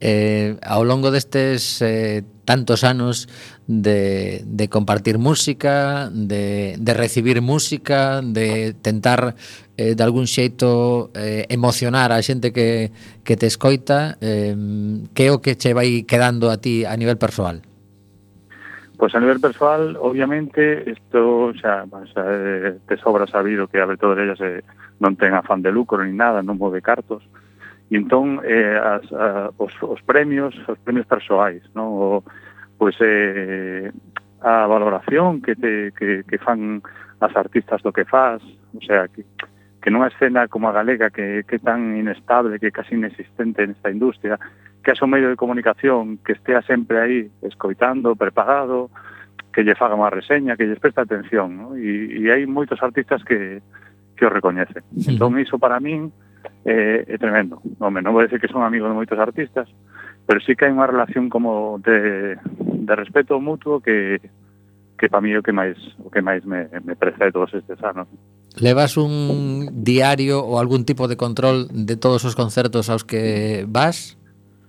[0.00, 3.28] eh, ao longo destes eh, tantos anos
[3.66, 9.34] de, de compartir música, de, de recibir música, de tentar
[9.76, 12.90] eh, de algún xeito eh, emocionar a xente que,
[13.22, 14.56] que te escoita, eh,
[15.12, 17.60] que é o que che vai quedando a ti a nivel persoal?
[18.98, 22.24] Pois pues a nivel persoal, obviamente, isto xa, xa
[22.82, 24.66] te sobra sabido que a Beto de Ellas eh,
[24.98, 27.22] non ten afán de lucro ni nada, non move cartos,
[27.88, 32.20] E entón eh, as, a, os, os premios, os premios persoais, no?
[32.20, 32.24] O,
[32.76, 33.90] pois eh,
[34.40, 36.84] a valoración que, te, que, que fan
[37.20, 38.44] as artistas do que faz,
[38.76, 39.24] o sea, que,
[39.82, 44.38] que nunha escena como a galega que, que tan inestable, que casi inexistente nesta industria,
[44.84, 48.90] que é un medio de comunicación que estea sempre aí escoitando, preparado,
[49.52, 51.66] que lle faga unha reseña, que lle presta atención, ¿no?
[51.74, 53.58] e, e hai moitos artistas que,
[54.14, 54.86] que o recoñecen.
[54.94, 55.18] Sí.
[55.18, 56.14] Entón, iso para min,
[56.68, 57.64] eh, é tremendo.
[57.80, 59.64] Home, non vou decir que son amigos de moitos artistas,
[60.28, 64.20] pero sí que hai unha relación como de, de respeto mutuo que
[64.98, 67.54] que para mí é o que máis o que máis me, me preza de todos
[67.54, 68.10] estes anos.
[68.58, 74.18] Levas un diario ou algún tipo de control de todos os concertos aos que vas?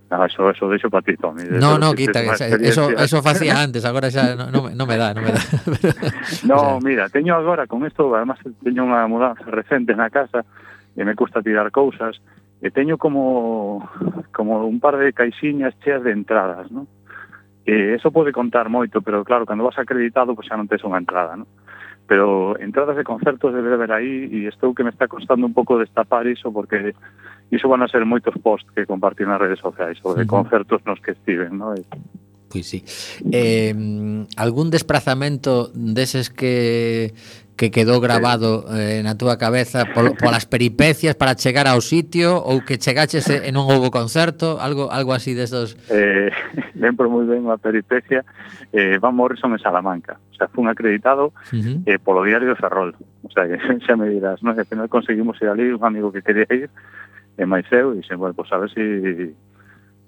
[0.09, 1.43] Ah, eso, eso deixo para ti, Tommy.
[1.49, 2.33] No, no, quita, que
[2.65, 5.41] eso, eso facía antes, agora xa non no, no me dá, non me dá.
[6.49, 6.85] no, o sea.
[6.85, 10.45] mira, teño agora con isto, además teño unha mudanza recente na casa,
[10.99, 12.19] e me custa tirar cousas,
[12.59, 13.87] e teño como,
[14.35, 16.91] como un par de caixiñas cheas de entradas, ¿no?
[17.63, 20.83] E eso pode contar moito, pero claro, cando vas acreditado, pois pues, xa non tes
[20.83, 21.47] unha entrada, ¿no?
[22.03, 25.79] Pero entradas de concertos debe haber aí, e estou que me está costando un pouco
[25.79, 26.91] destapar iso, porque
[27.47, 30.99] iso van a ser moitos posts que compartir nas redes sociais, sobre uh concertos nos
[30.99, 31.71] que estiven, ¿no?
[31.79, 31.87] E,
[32.49, 32.83] Pois sí.
[33.31, 37.13] Eh, algún desplazamento deses que
[37.59, 42.63] que quedou grabado eh, na túa cabeza pol, polas peripecias para chegar ao sitio ou
[42.63, 45.75] que chegaches eh, e non houbo concerto, algo algo así destos?
[45.91, 46.31] Eh,
[46.79, 48.23] lembro moi ben unha peripecia,
[48.71, 50.15] eh, Van Morrison en Salamanca.
[50.31, 51.83] O sea, fun acreditado uh -huh.
[51.83, 52.95] eh, polo diario Ferrol.
[53.27, 54.55] O sea, que xa me dirás, non?
[54.55, 56.71] Que final conseguimos ir ali, un amigo que quería ir,
[57.35, 59.35] e máis eu, e dixen, bueno, pues, a ver si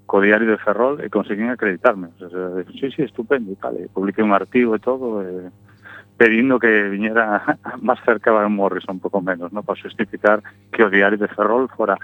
[0.08, 2.16] co diario de Ferrol e conseguín acreditarme.
[2.16, 3.76] O sea, sí, sí, estupendo e tal.
[3.76, 5.52] E publiquei un artigo e todo, e
[6.22, 7.42] pedindo que viñera
[7.82, 9.66] máis cerca de Morrison, un pouco menos, ¿no?
[9.66, 11.98] para justificar que o diario de Ferrol fora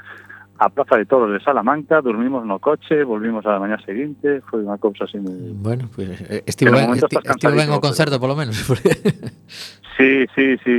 [0.58, 4.82] a Plaza de Toros de Salamanca, dormimos no coche, volvimos a mañá seguinte, foi unha
[4.82, 5.38] cousa así moi...
[5.54, 6.18] Bueno, pues,
[6.50, 8.58] estivo ben, esti, estivo ben o concerto, polo menos.
[10.02, 10.76] sí, sí, sí,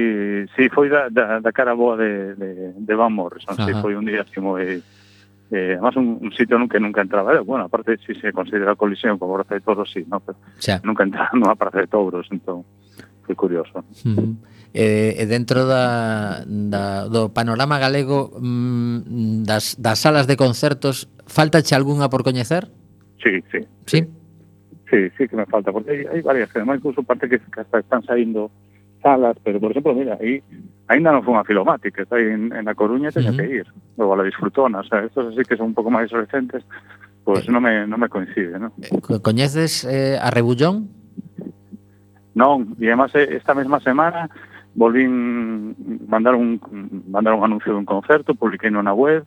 [0.59, 3.70] sí, foi da, da, da cara boa de, de, de Van Morrison, Ajá.
[3.70, 4.82] sí, foi un día así moi...
[5.49, 7.41] Eh, además un, un sitio nunca nunca entraba eh?
[7.41, 10.82] bueno, aparte si se considera colisión como Plaza de Toros, sí, no, pero o sea.
[10.84, 12.66] nunca entraba nunha Plaza de Toros, entón
[13.29, 13.85] que curioso.
[14.05, 14.37] Uh -huh.
[14.72, 22.09] eh, dentro da, da, do panorama galego mm, das, das salas de concertos, faltache algunha
[22.09, 22.72] por coñecer?
[23.22, 23.61] Sí, sí.
[23.87, 24.01] Sí?
[24.91, 27.61] Sí, sí que me falta, porque hai, hai varias, que además incluso parte que, que
[27.61, 28.51] hasta están saindo
[29.03, 30.43] salas, pero por exemplo, mira, aí
[30.89, 33.45] ainda non foi unha filomática, está aí en, en A Coruña, teño uh -huh.
[33.45, 33.66] que ir,
[34.01, 36.64] ou a la Disfrutona, o sea, estos así que son un pouco máis recentes,
[37.22, 38.72] pois pues eh, non me, non me coincide, non?
[38.81, 40.97] Eh, coñeces eh, a Rebullón?
[42.39, 44.30] Non, e además eh, esta mesma semana
[44.78, 45.74] volvín
[46.07, 46.62] mandar un
[47.11, 49.26] mandar un anuncio dun concerto, publiquei na web,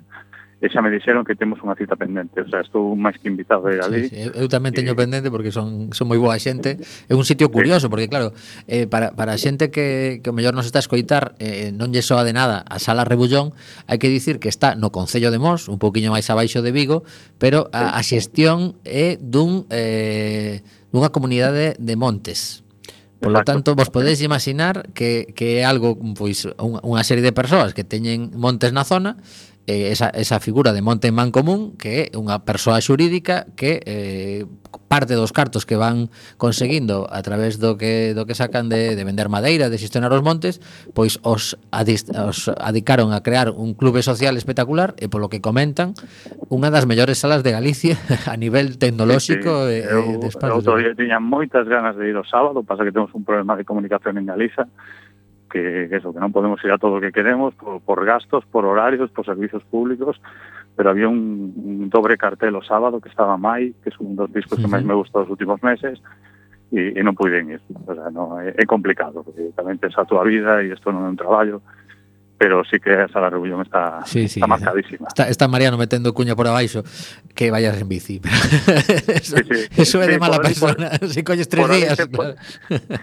[0.62, 3.66] e xa me dixeron que temos unha cita pendente, o sea, estou máis que invitado
[3.66, 4.08] a ir ali.
[4.08, 4.32] Sí, sí.
[4.32, 4.98] Eu tamén teño e...
[4.98, 6.78] pendente porque son son moi boa xente.
[7.10, 8.32] É un sitio curioso porque claro,
[8.70, 11.90] eh, para, para a xente que, que o mellor nos está a escoitar eh, non
[11.90, 13.58] lle soa de nada a Sala Rebullón,
[13.90, 17.04] hai que dicir que está no Concello de Mos, un poquinho máis abaixo de Vigo,
[17.42, 20.62] pero a, a xestión é dun eh,
[20.94, 22.62] dunha comunidade de montes.
[23.22, 23.54] Polo Exacto.
[23.54, 28.34] tanto, vos podedes imaginar que, que é algo, pois, unha serie de persoas que teñen
[28.34, 29.22] montes na zona
[29.70, 33.86] eh, esa, esa figura de monte en man común que é unha persoa xurídica que
[33.86, 34.50] eh,
[34.92, 39.04] parte dos cartos que van conseguindo a través do que do que sacan de, de
[39.08, 40.60] vender madeira, de xestionar os montes,
[40.92, 45.96] pois os, adist, os adicaron a crear un clube social espectacular e polo que comentan
[46.52, 47.96] unha das mellores salas de Galicia
[48.28, 49.88] a nivel tecnolóxico sí, sí.
[49.88, 50.60] e, eu, de espacio.
[50.60, 53.64] Outro día tiña moitas ganas de ir o sábado, pasa que temos un problema de
[53.64, 54.68] comunicación en Galiza,
[55.52, 58.44] que, que eso, que non podemos ir a todo o que queremos por, por gastos,
[58.52, 60.20] por horarios, por servizos públicos,
[60.76, 64.32] pero había un, un dobre cartel o sábado que estaba Mai, que son un dos
[64.32, 66.00] discos sí, que máis me gustou os últimos meses,
[66.72, 67.62] e, e non puiden ir.
[67.84, 70.90] O sea, no, eh, é, é complicado, porque tamén tens a tua vida e isto
[70.90, 71.60] non é un traballo,
[72.42, 75.08] pero sí que a Sala reunión está, sí, sí, está marcadísima.
[75.08, 76.82] Está, está, Mariano metendo cuña por abaixo
[77.36, 78.20] que vayas en bici.
[79.08, 81.96] eso, sí, eso, es de mala persona, por, si colles tres días.
[81.96, 82.34] Se, claro.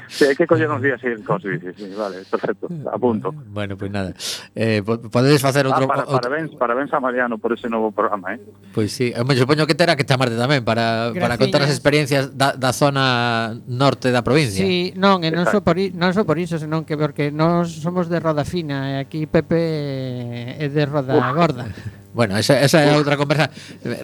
[0.09, 3.31] sí, hay que coller uns días ir con bici, sí, vale, perfecto, a punto.
[3.31, 4.13] Bueno, pues nada,
[4.57, 5.85] eh, podedes facer outro...
[5.85, 8.43] Ah, para, parabéns, parabéns a Mariano por ese novo programa, eh?
[8.75, 12.35] Pois pues sí, eu supoño que terá que chamarte tamén para, para contar as experiencias
[12.35, 14.67] da, da zona norte da provincia.
[14.67, 17.71] Sí, non, e non só so por, non so por iso, senón que porque nós
[17.71, 21.69] somos de Rodafina e eh, aquí Pepe é de roda gorda.
[22.19, 23.47] Bueno, esa, esa é outra conversa.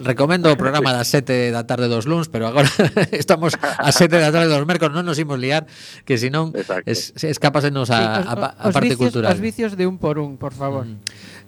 [0.05, 2.69] Recomendo o programa das sete da tarde dos luns, pero agora
[3.11, 5.67] estamos a sete da tarde dos mércores, non nos imos liar,
[6.07, 6.55] que senón
[6.87, 9.33] es, escapasenos a, sí, a, a os parte vicios, cultural.
[9.33, 10.87] Os vicios de un por un, por favor.
[10.87, 11.01] Mm.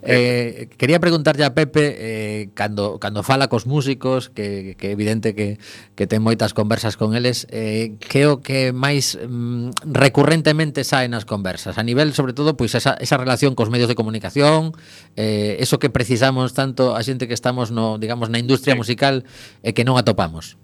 [0.08, 5.60] Eh, quería preguntarlle a Pepe eh, cando, cando fala cos músicos que, que evidente que,
[6.00, 11.28] que ten moitas conversas con eles eh, que o que máis mm, recurrentemente sae nas
[11.28, 14.72] conversas a nivel sobre todo pois esa, esa relación cos medios de comunicación
[15.20, 18.80] eh, eso que precisamos tanto a xente que estamos no digamos na industria sí.
[18.80, 19.28] musical
[19.60, 20.56] e eh, que non atopamos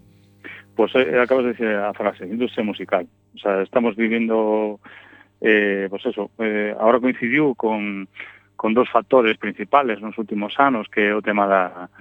[0.74, 3.06] Pois pues, eh, acabas de dicir a frase, industria musical.
[3.36, 4.80] O sea, estamos vivindo
[5.44, 8.08] eh, pues eso, eh, ahora coincidiu con
[8.64, 11.92] con dos factores principales nos últimos anos, que é o tema da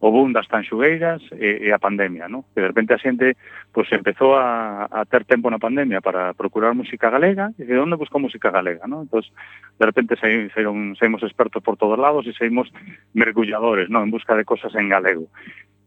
[0.00, 2.48] o boom das tanxugueiras e, e a pandemia, ¿no?
[2.56, 3.36] Que de repente a xente
[3.68, 8.00] pues, empezou a, a ter tempo na pandemia para procurar música galega e de onde
[8.00, 9.04] buscou música galega, ¿no?
[9.04, 9.28] Entonces,
[9.76, 12.72] de repente saíron, saímos expertos por todos lados e saímos
[13.12, 14.00] mergulladores, ¿no?
[14.00, 15.28] En busca de cosas en galego.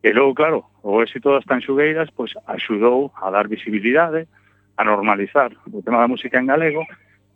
[0.05, 4.29] E logo, claro, o éxito das tanxugueiras pois, axudou a dar visibilidade,
[4.77, 6.85] a normalizar o tema da música en galego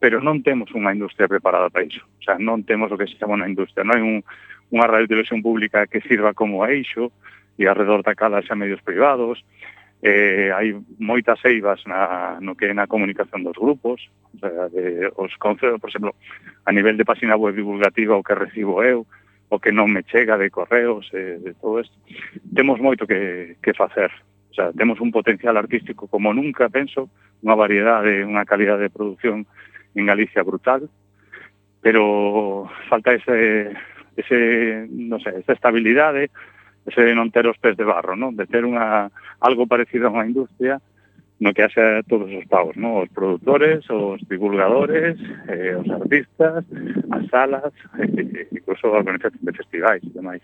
[0.03, 2.03] pero non temos unha industria preparada para iso.
[2.19, 3.87] O sea, non temos o que se chama unha industria.
[3.87, 4.19] Non hai un,
[4.75, 7.07] unha radio televisión pública que sirva como eixo
[7.55, 9.39] e alrededor da cala xa medios privados.
[10.03, 14.11] Eh, hai moitas eivas na, no que é na comunicación dos grupos.
[14.35, 16.11] O sea, de, os concellos, por exemplo,
[16.67, 19.07] a nivel de página web divulgativa o que recibo eu,
[19.47, 21.95] o que non me chega de correos, eh, de todo isto.
[22.51, 24.11] Temos moito que, que facer.
[24.51, 27.07] O sea, temos un potencial artístico como nunca, penso,
[27.39, 29.47] unha variedade, unha calidade de produción
[29.95, 30.89] en Galicia brutal,
[31.81, 33.75] pero falta ese,
[34.15, 36.31] ese non sei, esa estabilidade,
[36.85, 38.35] ese non ter os pés de barro, non?
[38.35, 40.79] De ter unha, algo parecido a unha industria
[41.43, 43.03] no que haxa todos os pavos, non?
[43.03, 45.19] Os produtores, os divulgadores,
[45.51, 46.63] eh, os artistas,
[47.11, 50.43] as salas, eh, incluso a organización de festivais e demais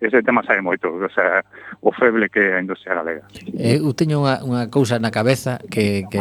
[0.00, 1.44] ese tema sabe moito, o sea,
[1.84, 3.24] o feble que é a industria galega.
[3.52, 6.20] Eh, eu teño unha, unha cousa na cabeza que, que,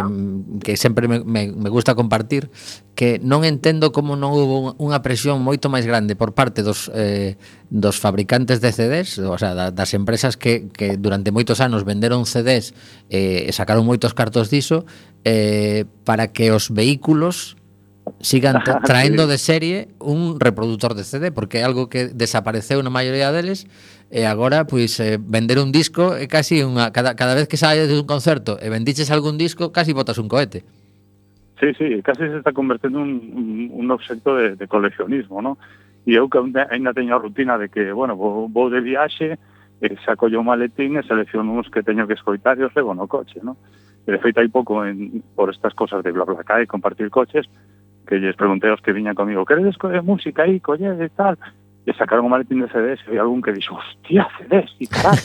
[0.60, 2.52] que sempre me, me, me gusta compartir,
[3.00, 7.40] que non entendo como non houve unha presión moito máis grande por parte dos, eh,
[7.72, 12.76] dos fabricantes de CDs, o sea, das empresas que, que durante moitos anos venderon CDs
[13.08, 14.84] eh, e sacaron moitos cartos diso,
[15.24, 17.59] eh, para que os vehículos
[18.20, 23.32] sigan traendo de serie un reproductor de CD, porque é algo que desapareceu na maioría
[23.32, 23.70] deles
[24.10, 27.86] e agora pois eh, vender un disco é casi unha cada, cada vez que saes
[27.86, 30.66] de un concerto e vendiches algún disco, casi botas un cohete.
[31.60, 35.60] Sí, sí, casi se está convertendo un, un obxecto de, de coleccionismo, ¿no?
[36.08, 39.38] E eu que ainda teño a rutina de que, bueno, vou, vou de viaxe,
[39.82, 42.96] eh, saco yo un maletín e selecciono uns que teño que escoitar e os levo
[42.96, 43.60] no coche, ¿no?
[44.08, 47.12] E de feito hai pouco en, por estas cosas de bla bla, cae, e compartir
[47.12, 47.46] coches,
[48.10, 51.38] que lles preguntei aos que viñan comigo, queredes coller música aí, coller e tal?
[51.86, 55.22] E sacaron un maletín de CDs e algún que dixo, hostia, CDs, e caralho,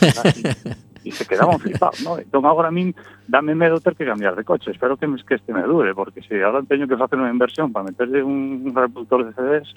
[1.00, 2.20] e, e se quedaban flipados, ¿no?
[2.20, 2.92] Entón, agora a min
[3.24, 6.44] dame medo ter que cambiar de coche, espero que, que este me dure, porque se
[6.44, 9.68] agora teño que facer unha inversión para meterle un reproductor de CDs,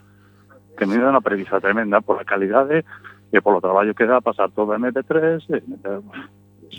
[0.75, 2.83] que me dá unha previsa tremenda por a calidade
[3.31, 6.03] e polo traballo que dá pasar todo a MP3 e meter,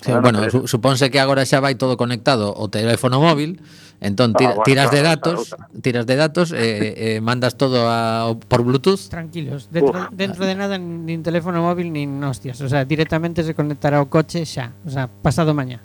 [0.02, 3.60] Sí, bueno, su, supónse que agora xa vai todo conectado o teléfono móvil,
[3.98, 5.38] entón tira, ah, bueno, tiras de datos,
[5.82, 9.08] tiras de datos, eh, eh, mandas todo a, por Bluetooth.
[9.10, 13.98] Tranquilos, dentro, dentro de nada nin teléfono móvil nin hostias, o sea, directamente se conectará
[14.00, 15.82] o coche xa, o sea, pasado mañá.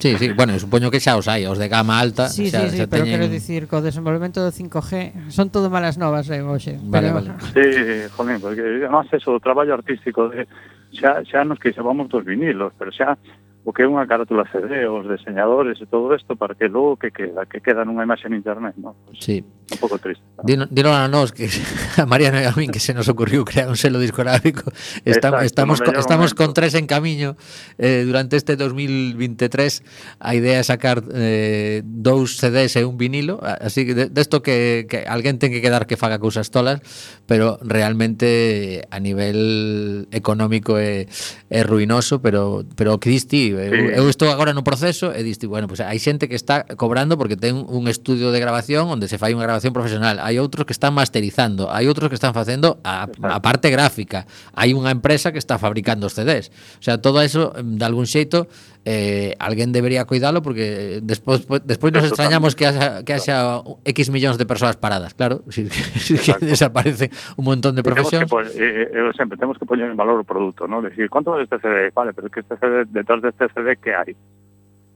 [0.00, 2.74] Sí, sí, bueno, supoño que xa os hai, os de gama alta Sí, xa, sí,
[2.74, 3.20] sí, xa pero teñen...
[3.20, 7.22] quero dicir Co desenvolvemento do 5G son todo malas novas eh, hoxe, Vale, pero...
[7.22, 10.48] vale Sí, joder, porque además eso O traballo artístico de
[10.94, 13.18] xa, xa nos que vamos dos vinilos, pero xa
[13.64, 17.08] o que é unha carátula CD, os deseñadores e todo isto, para que logo que
[17.10, 18.92] queda, que queda nunha imaxe en internet, non?
[19.08, 19.40] Pois, sí
[19.70, 20.22] un pouco triste.
[20.44, 21.48] Dino, dino a nós que
[21.96, 24.68] a Mariano e a min que se nos ocurriu crear un selo discográfico.
[25.04, 26.36] Estamos Exacto, estamos no estamos momento.
[26.36, 27.36] con tres en camiño
[27.78, 33.88] eh, durante este 2023 a idea é sacar eh, dous CDs e un vinilo, así
[33.88, 36.84] que desto de, de que que alguén ten que quedar que faga cousas tolas,
[37.24, 41.08] pero realmente a nivel económico é
[41.48, 43.56] é ruinoso, pero pero que disti, sí.
[43.56, 47.16] eu, eu estou agora no proceso e disti, bueno, pues hai xente que está cobrando
[47.16, 50.74] porque ten un estudio de grabación onde se fai unha grabación profesional, hai outros que
[50.74, 55.38] están masterizando, hai outros que están facendo a, a parte gráfica, hai unha empresa que
[55.38, 56.50] está fabricando os CDs.
[56.78, 58.50] O sea, todo eso, de algún xeito,
[58.84, 63.62] eh, alguén debería cuidalo porque eh, despois despois nos eso extrañamos que haxa, que haxa
[63.86, 68.26] X millóns de persoas paradas, claro, si, si que desaparece un montón de profesións.
[68.26, 70.82] Temos que, eh, eh, eh eu sempre temos que poñer en valor o produto, ¿no?
[70.82, 71.94] Decir, ¿cuánto vale este CD?
[71.94, 74.12] Vale, pero es que este CD, detrás de este CD que hai?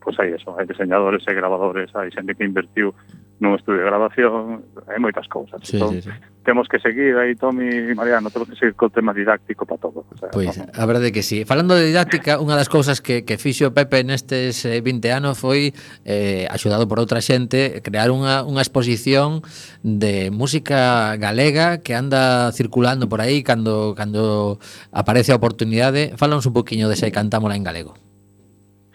[0.09, 2.97] pois hai eso, hai diseñadores, e grabadores, hai xente que invertiu
[3.45, 5.61] nun estudio de grabación, hai moitas cousas.
[5.61, 6.13] Sí, entón, sí, sí.
[6.49, 10.09] Temos que seguir aí, Tomi e Mariano, temos que seguir co tema didáctico para todo.
[10.09, 10.73] O sea, pois, pues, no?
[10.73, 11.45] a verdade que sí.
[11.45, 15.77] Falando de didáctica, unha das cousas que, que fixo Pepe nestes eh, 20 anos foi,
[16.09, 19.45] eh, axudado por outra xente, crear unha, unha exposición
[19.85, 24.57] de música galega que anda circulando por aí cando, cando
[24.89, 26.17] aparece a oportunidade.
[26.17, 28.08] Falamos un poquinho de se cantámola en galego.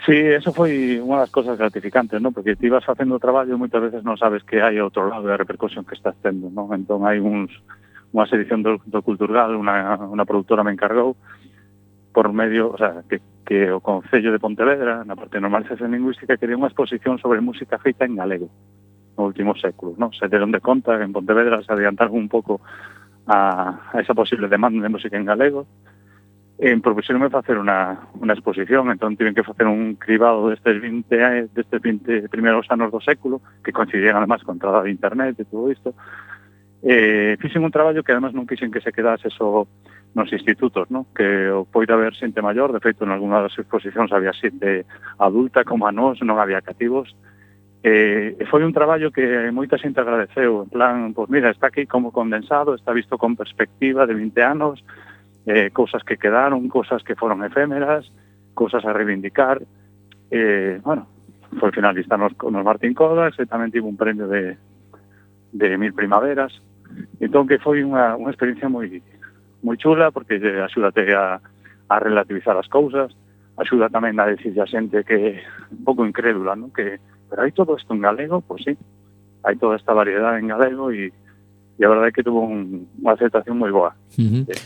[0.05, 2.35] Sí, eso foi unha das cosas gratificantes, non?
[2.35, 5.23] Porque ti vas facendo o traballo e moitas veces non sabes que hai outro lado
[5.23, 6.75] da repercusión que estás tendo, non?
[6.75, 7.55] Entón hai uns
[8.11, 11.15] unha edición do, do Cultural, unha, unha productora me encargou
[12.11, 16.37] por medio, o sea, que, que o Concello de Pontevedra, na parte de normalización lingüística,
[16.37, 18.51] quería unha exposición sobre música feita en galego
[19.17, 20.11] no último século, non?
[20.11, 22.59] Se deron de conta que en Pontevedra se adiantaron un pouco
[23.23, 25.63] a, a esa posible demanda de música en galego,
[26.59, 31.79] en propuxeronme facer unha, unha exposición, entón tiven que facer un cribado destes 20, destes
[31.81, 35.97] 20 primeiros anos do século, que coincidían además con entrada de internet e todo isto,
[36.85, 39.65] eh, fixen un traballo que además non quixen que se quedase só
[40.13, 41.09] nos institutos, no?
[41.17, 44.85] que o poida haber xente maior, de feito, en algunha das exposicións había xente
[45.17, 47.17] adulta como a nós, non había cativos,
[47.81, 51.73] eh, e foi un traballo que moita xente agradeceu, en plan, pois pues mira, está
[51.73, 54.85] aquí como condensado, está visto con perspectiva de 20 anos,
[55.45, 58.09] eh, cousas que quedaron, cousas que foron efémeras,
[58.53, 59.61] cousas a reivindicar.
[60.31, 61.07] Eh, bueno,
[61.59, 64.57] foi finalista nos, nos Martín Codas eh, e tamén tivo un premio de,
[65.51, 66.53] de Mil Primaveras.
[67.19, 69.01] Entón que foi unha, unha experiencia moi
[69.63, 73.15] moi chula porque axúdate a, a relativizar as cousas,
[73.55, 75.39] axuda tamén a decir a xente que
[75.71, 76.73] un pouco incrédula, non?
[76.73, 78.75] que pero hai todo isto en galego, pois sí,
[79.41, 83.13] hai toda esta variedade en galego e, e a verdade é que tuvo un, unha
[83.15, 83.95] aceptación moi boa.
[84.19, 84.43] Uh -huh.
[84.49, 84.59] Eh,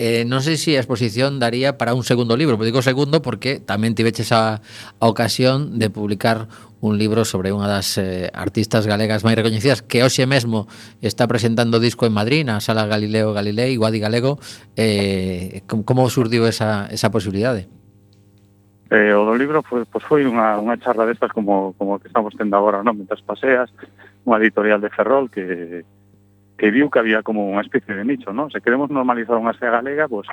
[0.00, 3.60] eh, non sei se a exposición daría para un segundo libro, pero digo segundo porque
[3.60, 4.64] tamén tiveches a,
[4.96, 6.48] a ocasión de publicar
[6.80, 10.64] un libro sobre unha das eh, artistas galegas máis recoñecidas que hoxe mesmo
[11.04, 14.40] está presentando disco en Madrid na Sala Galileo Galilei, Guadi Galego
[14.72, 17.68] eh, como surdiu esa, esa posibilidade?
[18.88, 22.32] Eh, o do libro pues, pues foi unha, unha charla destas como, como que estamos
[22.32, 22.96] tendo agora, non?
[22.96, 23.68] Mientras paseas,
[24.24, 25.84] unha editorial de Ferrol que,
[26.60, 28.52] que viu que había como unha especie de nicho, ¿no?
[28.52, 30.28] Se queremos normalizar unha SEA galega, pues,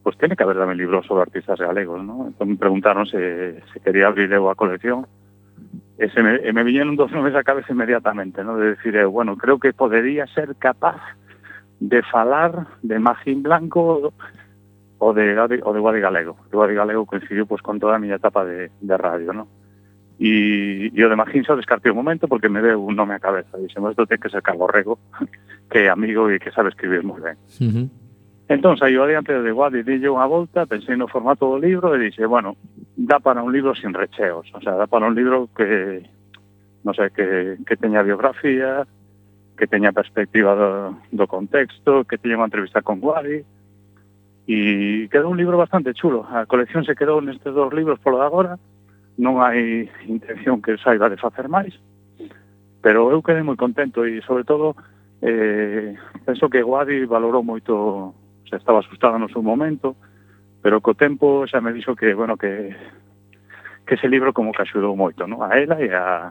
[0.00, 2.32] pues tiene que haber tamén libros sobre artistas galegos, ¿no?
[2.32, 5.04] Entón me preguntaron se, se quería abrir eu a colección.
[6.00, 8.56] E, se me, e me viñeron dos nomes a cabeza inmediatamente, ¿no?
[8.56, 11.04] De decir, eu, bueno, creo que podería ser capaz
[11.84, 14.16] de falar de Magín Blanco
[14.96, 16.40] o de, o de Guadi Galego.
[16.48, 19.44] O Guadi Galego coincidiu pues, con toda a miña etapa de, de radio, ¿no?
[20.16, 23.20] E, e o de Magín xa descartei un momento porque me deu un nome a
[23.20, 23.60] cabeza.
[23.60, 24.96] Dixemos, isto ten que ser rego.
[25.70, 27.36] que é amigo e que sabe escribir moi ben.
[27.60, 27.86] Uh -huh.
[28.48, 32.24] Entón, saiu adiante de Guadi, dille unha volta, pensei no formato do libro e dixe,
[32.24, 32.56] bueno,
[32.96, 36.00] dá para un libro sin recheos, o sea, dá para un libro que,
[36.80, 38.88] non sei, que, que teña biografía,
[39.52, 43.44] que teña perspectiva do, do contexto, que teña unha entrevista con Guadi,
[44.48, 46.24] e quedou un libro bastante chulo.
[46.24, 48.56] A colección se quedou nestes dous libros polo de agora,
[49.20, 51.76] non hai intención que saiba de facer máis,
[52.80, 54.72] pero eu quedei moi contento e, sobre todo,
[55.22, 58.14] eh, penso que Guadi valorou moito,
[58.48, 59.96] se estaba asustada no seu momento,
[60.62, 62.74] pero co tempo xa me dixo que, bueno, que,
[63.86, 65.42] que ese libro como que axudou moito, non?
[65.42, 66.30] A ela e a,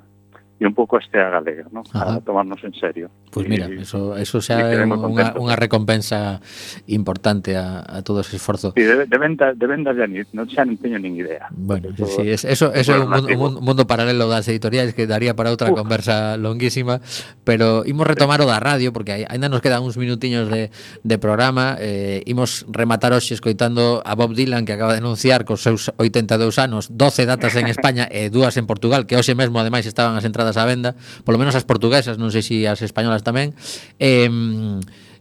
[0.57, 1.85] e un pouco a estea galega, ¿no?
[1.93, 3.13] A tomarnos en serio.
[3.29, 6.41] Pois pues y, mira, eso, eso xa é unha, unha recompensa
[6.89, 8.73] importante a, a todo ese esforzo.
[8.73, 11.53] Sí, de, de, venta, de vendas ya ni, no, xa non teño nin idea.
[11.53, 15.05] Bueno, eso, sí, es, eso, eso é un, un, un mundo paralelo das editoriais que
[15.05, 15.77] daría para outra Uf.
[15.77, 17.05] conversa longuísima,
[17.45, 20.73] pero imos retomar o da radio, porque aí, ainda nos quedan uns minutiños de,
[21.05, 25.61] de programa, eh, imos rematar hoxe escoitando a Bob Dylan que acaba de anunciar cos
[25.61, 29.85] seus 82 anos, 12 datas en España e dúas en Portugal, que hoxe mesmo ademais
[29.85, 30.95] estaban as entradas entradas á venda,
[31.27, 33.51] polo menos as portuguesas, non sei se as españolas tamén.
[33.99, 34.31] Eh,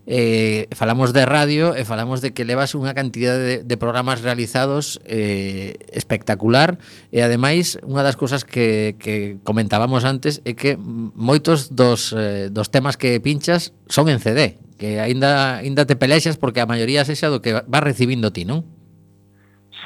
[0.07, 4.23] eh, falamos de radio e eh, falamos de que levas unha cantidade de, de programas
[4.23, 6.79] realizados eh, espectacular
[7.11, 12.71] e ademais unha das cousas que, que comentábamos antes é que moitos dos, eh, dos
[12.71, 17.27] temas que pinchas son en CD que aínda aínda te pelexas porque a maioría sexa
[17.27, 18.63] do que vas recibindo ti, non?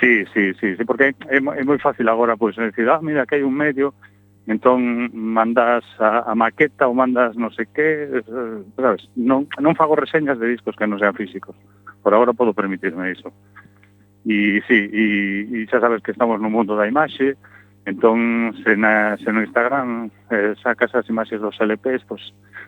[0.04, 3.24] Sí, sí, sí, sí porque é, é moi fácil agora pois pues, decir, ah, mira,
[3.24, 3.96] que hai un medio
[4.46, 8.24] entón mandas a, a maqueta ou mandas non sei que,
[8.76, 11.56] sabes, non, non fago reseñas de discos que non sean físicos.
[12.00, 13.28] Por agora podo permitirme iso.
[14.24, 15.04] E sí, e,
[15.48, 17.36] e xa sabes que estamos no mundo da imaxe,
[17.84, 22.22] entón se, na, se no Instagram eh, sacas as imaxes dos LPs, pois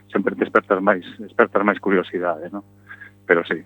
[0.08, 2.64] sempre te despertas máis, despertas máis curiosidade, non?
[3.28, 3.60] Pero sí,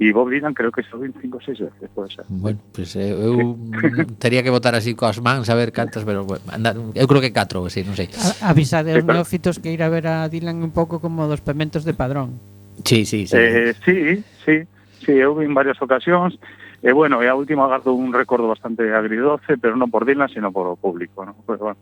[0.00, 2.24] E Bob Dylan creo que son 5 ou 6 veces, pode ser.
[2.32, 3.52] Bueno, pues, eh, eu
[4.16, 7.36] teria que votar así coas mans a ver cantas, pero bueno, anda, eu creo que
[7.36, 8.08] catro, sí, non sei.
[8.16, 11.84] A, avisade aos neófitos que ir a ver a Dylan un pouco como dos pementos
[11.84, 12.40] de padrón.
[12.80, 13.36] Sí, sí, sí.
[13.36, 14.64] Eh, sí, sí,
[15.04, 16.40] sí, eu vi en varias ocasións,
[16.80, 20.32] e eh, bueno, e a última agardo un recordo bastante agridoce, pero non por Dylan,
[20.32, 21.36] sino por o público, ¿no?
[21.44, 21.76] Pues, bueno,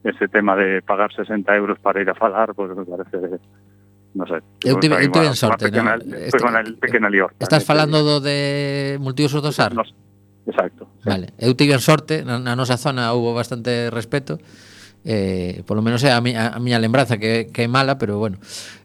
[0.00, 3.36] ese tema de pagar 60 euros para ir a falar, pues me parece
[4.14, 4.42] no sé.
[4.64, 6.16] Eu tive, eu tive sorte, pequena, no?
[6.16, 7.34] Este, pues, pequena lior.
[7.38, 9.74] Estás falando do de multiusos do SAR?
[9.74, 9.94] Nos,
[10.46, 10.88] exacto.
[11.04, 11.34] Vale.
[11.38, 11.46] Sí.
[11.46, 14.38] Eu tive sorte, na, na nosa zona houve bastante respeto.
[15.00, 18.20] Eh, polo menos é a, mi, a, a miña lembranza que, que é mala, pero
[18.20, 18.36] bueno,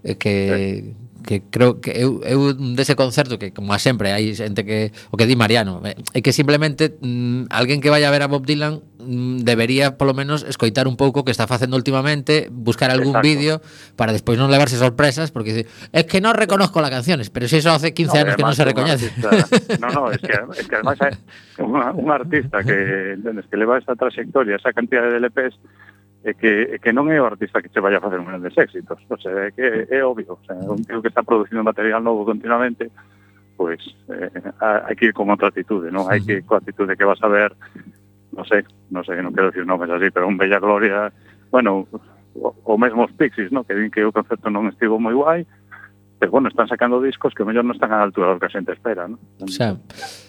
[0.03, 4.31] eh, que sí que creo que eu, eu dese concerto que como a sempre hai
[4.37, 8.13] xente que o que di Mariano, eh, é que simplemente mm, alguén que vaya a
[8.13, 11.77] ver a Bob Dylan Mm, debería polo menos escoitar un pouco o que está facendo
[11.77, 13.29] últimamente, buscar algún Exacto.
[13.29, 13.53] vídeo
[13.93, 17.69] para despois non levarse sorpresas porque es que non reconozco las canciones, pero si eso
[17.69, 19.13] hace 15 no, anos que non se recoñece.
[19.79, 20.97] No, no, es que, es que además
[21.61, 25.53] un artista que, entendes, que leva esa trayectoria, esa cantidad de LPs
[26.25, 28.25] é eh, que, é que non é o artista que che vai a facer un
[28.25, 31.61] grandes éxitos, o sea, é que é obvio, o sea, un tío que está producindo
[31.61, 32.89] material novo continuamente,
[33.53, 33.77] pois
[34.09, 36.09] pues, eh, hai que ir con outra actitude, non?
[36.09, 37.53] Hai que ir coa actitude que vas a ver
[38.35, 38.61] no sei,
[38.91, 41.09] non sei, non quero decir nomes así, pero un Bella Gloria,
[41.49, 41.87] bueno,
[42.35, 43.63] o, o mesmo os Pixies, no?
[43.63, 45.47] que din que o concepto non estivo moi guai,
[46.19, 48.75] pero bueno, están sacando discos que mellor non están á altura do que a xente
[48.75, 49.15] espera, no?
[49.39, 49.79] O sea,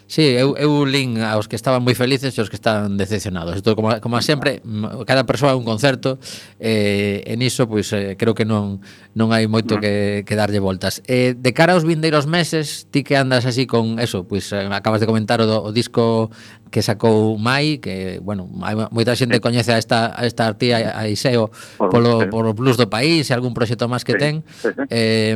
[0.06, 3.58] Sí, eu, eu lin aos que estaban moi felices e aos que estaban decepcionados.
[3.58, 4.62] Isto, como, como sempre,
[5.02, 6.22] cada persoa é un concerto
[6.62, 8.78] eh, en iso, pois, eh, creo que non
[9.18, 11.02] non hai moito que, que darlle voltas.
[11.10, 15.02] Eh, de cara aos vindeiros meses, ti que andas así con eso, pois eh, acabas
[15.02, 16.30] de comentar o, do, o disco
[16.70, 19.42] que sacou Mai, que, bueno, hai moita xente sí.
[19.42, 21.48] coñece a esta, a esta artía a Iseo
[21.78, 24.20] polo, polo blues do país e algún proxecto máis que sí.
[24.20, 24.34] ten.
[24.52, 24.82] Sí, sí.
[24.92, 25.34] Eh,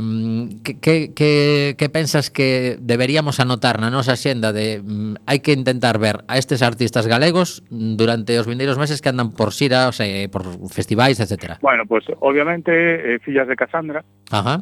[0.60, 1.32] que, que, que,
[1.80, 6.20] que pensas que deberíamos anotar na nosa xenda de de mm, hai que intentar ver
[6.28, 10.28] a estes artistas galegos durante os vindeiros meses que andan por xira, o sea, eh,
[10.28, 11.56] por festivais, etc.
[11.64, 14.60] Bueno, pues obviamente eh, Fillas de Casandra, Ajá.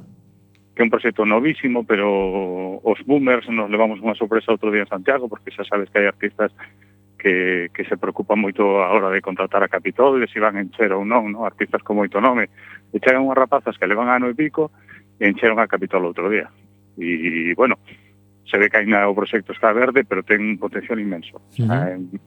[0.78, 4.94] que é un proxecto novísimo, pero os boomers nos levamos unha sorpresa outro día en
[4.94, 6.54] Santiago, porque xa sabes que hai artistas
[7.18, 10.94] que, que se preocupan moito a hora de contratar a Capitol, se van en encher
[10.94, 11.42] ou non, no?
[11.42, 12.46] artistas con moito nome.
[12.94, 14.70] E chegan unhas rapazas que levan ano e pico
[15.18, 16.46] e encheron a Capitol outro día.
[16.94, 17.82] E, bueno,
[18.50, 21.40] se ve que ainda o proxecto está verde, pero ten un potencial inmenso.
[21.58, 21.94] Uh -huh.
[21.94, 22.18] eh,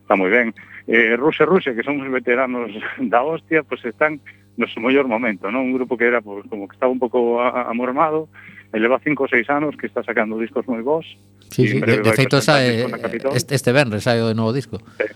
[0.00, 0.54] está moi ben.
[0.86, 2.70] Eh, Rusia Rusia, que son uns veteranos
[3.12, 4.20] da hostia, pues están
[4.56, 5.66] no seu mellor momento, non?
[5.66, 8.30] Un grupo que era pues, como que estaba un pouco amormado,
[8.70, 11.06] eleva cinco ou seis anos que está sacando discos moi bons.
[11.50, 12.86] Sí, sí, de, de feito sae
[13.34, 14.78] este, este venres sae o novo disco.
[14.94, 15.10] Sí.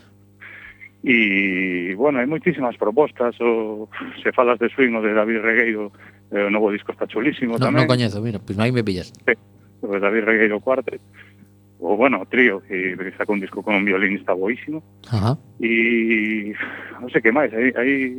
[0.98, 3.86] E, bueno, hai moitísimas propostas, o,
[4.18, 5.94] se falas de swing ou de David Regueiro,
[6.34, 7.86] eh, o novo disco está chulísimo no, tamén.
[7.86, 9.14] Non coñezo, mira, pois pues aí me pillas.
[9.22, 9.38] Sí
[9.82, 11.00] o David Regueiro Cuartet,
[11.78, 14.82] o bueno, trío, que sacou un disco con un violinista boísimo.
[15.10, 15.38] Ajá.
[15.62, 16.54] E
[16.98, 18.18] non sei que máis, hai, hai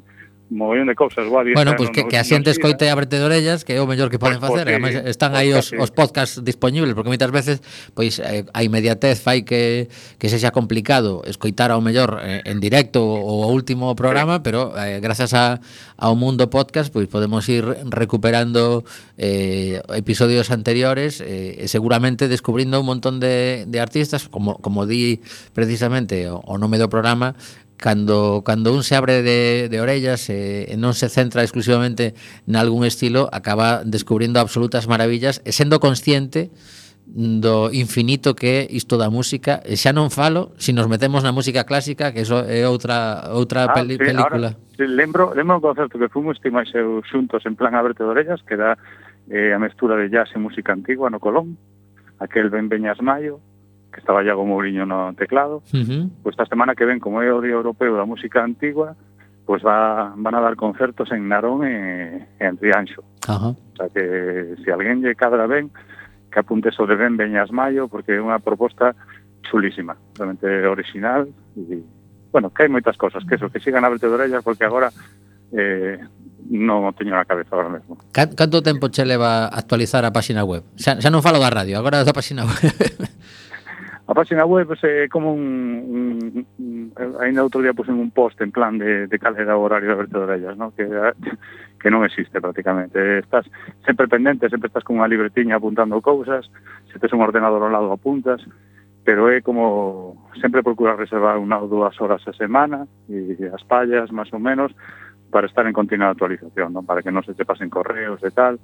[0.49, 1.53] mogollón de cousas guadi.
[1.53, 2.91] Bueno, pois pues que, que a xente escoite e eh.
[2.91, 4.79] abrete de orellas, que é o mellor que poden pues, pois facer.
[4.81, 5.77] Pues, Ademais, están pois aí os, sí.
[5.77, 7.61] os podcasts disponibles, porque moitas veces
[7.93, 9.87] pois eh, a inmediatez fai que,
[10.17, 14.49] que sexa complicado escoitar ao mellor eh, en directo o último programa, sí.
[14.49, 15.61] pero eh, grazas a,
[16.01, 18.81] ao mundo podcast pois podemos ir recuperando
[19.21, 25.21] eh, episodios anteriores eh, seguramente descubrindo un montón de, de artistas, como, como di
[25.53, 27.37] precisamente o, o nome do programa,
[27.79, 32.13] cando, cando un se abre de, de orellas e, e non se centra exclusivamente
[32.45, 36.51] nalgún estilo, acaba descubrindo absolutas maravillas e sendo consciente
[37.09, 39.63] do infinito que é isto da música.
[39.65, 43.31] E xa non falo se si nos metemos na música clásica que eso é outra
[43.33, 44.53] outra ah, peli, sí, película.
[44.53, 48.05] ahora, sí, lembro, lembro un concerto que fomos ti máis eu xuntos en plan abrete
[48.05, 48.77] de orellas que dá
[49.31, 51.57] eh, a mestura de jazz e música antigua no Colón
[52.19, 53.39] aquel Ben Beñas Mayo
[53.91, 55.63] que estaba Iago Mourinho no teclado.
[55.73, 56.09] Uh -huh.
[56.23, 58.95] Pois esta semana que ven, como é o Día Europeo da Música Antigua,
[59.45, 63.01] pois va, van a dar concertos en Narón e, e en Trianxo.
[63.25, 63.53] Uh -huh.
[63.57, 64.03] O sea que
[64.57, 65.73] se si alguén lle cadra ben,
[66.29, 68.93] que apunte sobre ben Beñas Maio, porque é unha proposta
[69.49, 71.25] chulísima, realmente original
[71.57, 71.81] e,
[72.31, 74.93] bueno, que hai moitas cosas, que eso, que sigan a verte de orellas, porque agora
[75.51, 75.97] eh,
[76.49, 77.97] non teño na cabeza agora mesmo.
[78.13, 80.61] Canto tempo che leva actualizar a páxina web?
[80.77, 82.73] Xa, xa non falo da radio, agora da páxina web.
[84.09, 85.45] A página web pues, é como un,
[85.85, 89.61] un, un ainda outro día pusen un post en plan de, de cal era o
[89.61, 90.73] horario de aberto de orellas, ¿no?
[90.73, 90.89] que,
[91.77, 93.21] que non existe prácticamente.
[93.21, 93.45] Estás
[93.85, 96.49] sempre pendente, sempre estás con unha libretiña apuntando cousas,
[96.89, 98.41] se tes un ordenador ao lado apuntas,
[99.05, 104.09] pero é como sempre procurar reservar unha ou dúas horas a semana e as pallas,
[104.09, 104.73] máis ou menos,
[105.29, 106.81] para estar en continua actualización, ¿no?
[106.81, 108.57] para que non se te pasen correos e tal,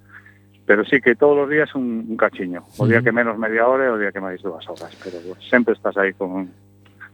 [0.65, 3.85] pero sí que todos os días un, un cachiño, o día que menos media hora
[3.85, 6.49] e o día que máis dúas horas, pero pues, sempre estás aí con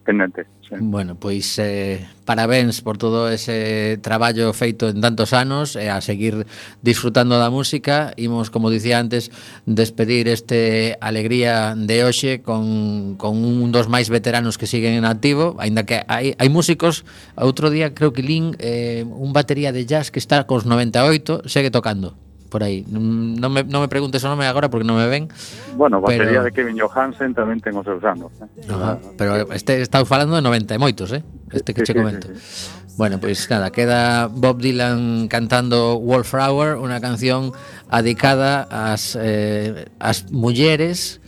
[0.03, 0.45] pendente.
[0.67, 0.75] Sí.
[0.79, 6.01] Bueno, pois eh, parabéns por todo ese traballo feito en tantos anos e eh, a
[6.01, 6.47] seguir
[6.81, 8.13] disfrutando da música.
[8.17, 9.29] Imos, como dicía antes,
[9.69, 15.59] despedir este Alegría de hoxe con, con un dos máis veteranos que siguen en activo,
[15.61, 17.05] aínda que hai, hai músicos,
[17.37, 21.69] outro día creo que Lin, eh, un batería de jazz que está cos 98, segue
[21.69, 22.83] tocando por aí.
[22.83, 25.31] Mm, non me, non me preguntes o nome agora porque non me ven.
[25.79, 26.45] Bueno, batería pero...
[26.45, 28.35] de Kevin Johansen tamén ten os seus anos.
[28.43, 28.67] Eh?
[28.67, 31.23] Ajá, pero este está falando de 90 e moitos, eh?
[31.55, 32.27] Este que che comento.
[32.27, 32.91] Sí, sí, sí.
[32.99, 37.55] Bueno, pois pues, nada, queda Bob Dylan cantando Wallflower, unha canción
[37.87, 41.20] adicada ás, eh, ás mulleres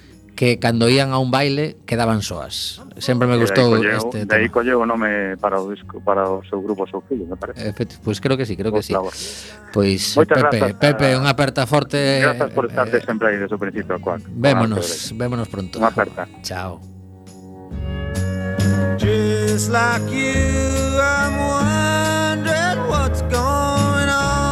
[0.44, 2.84] que cando ían a un baile quedaban soas.
[3.00, 4.60] Sempre me gustou colleu- este De aí tema.
[4.60, 7.72] colleu o nome para o disco, para o seu grupo, o seu filho, me parece.
[8.04, 8.92] Pois creo que sí, creo que sí.
[9.72, 11.96] Pois Moitas Pepe, grazas, Pepe, ah, unha aperta forte.
[12.20, 14.20] Grazas por estarte eh, sempre aí desde o principio, Cuac.
[14.28, 15.80] Vémonos, vémonos pronto.
[15.80, 16.28] Unha aperta.
[16.44, 16.84] Chao.
[19.00, 24.44] Just like you, I'm wondering what's going on.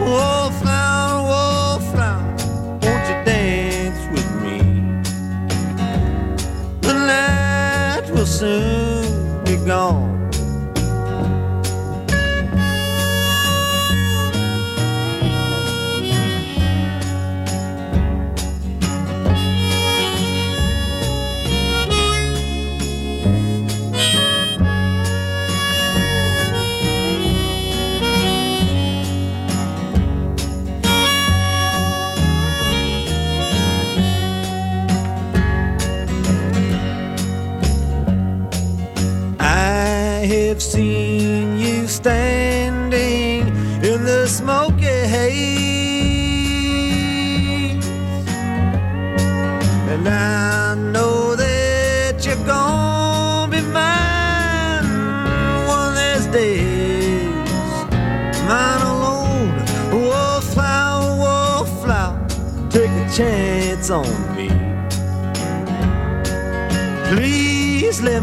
[0.00, 0.43] Wallflower
[8.26, 10.13] soon be gone.
[40.26, 43.46] Have seen you standing
[43.84, 45.44] in the smoky haze,
[49.92, 54.88] and I know that you're gonna be mine
[55.66, 57.28] one of these days.
[58.48, 59.52] Mine alone,
[59.92, 62.16] oh, wallflower, oh, wallflower,
[62.70, 64.06] take a chance on
[64.36, 64.48] me.
[67.10, 68.22] Please let me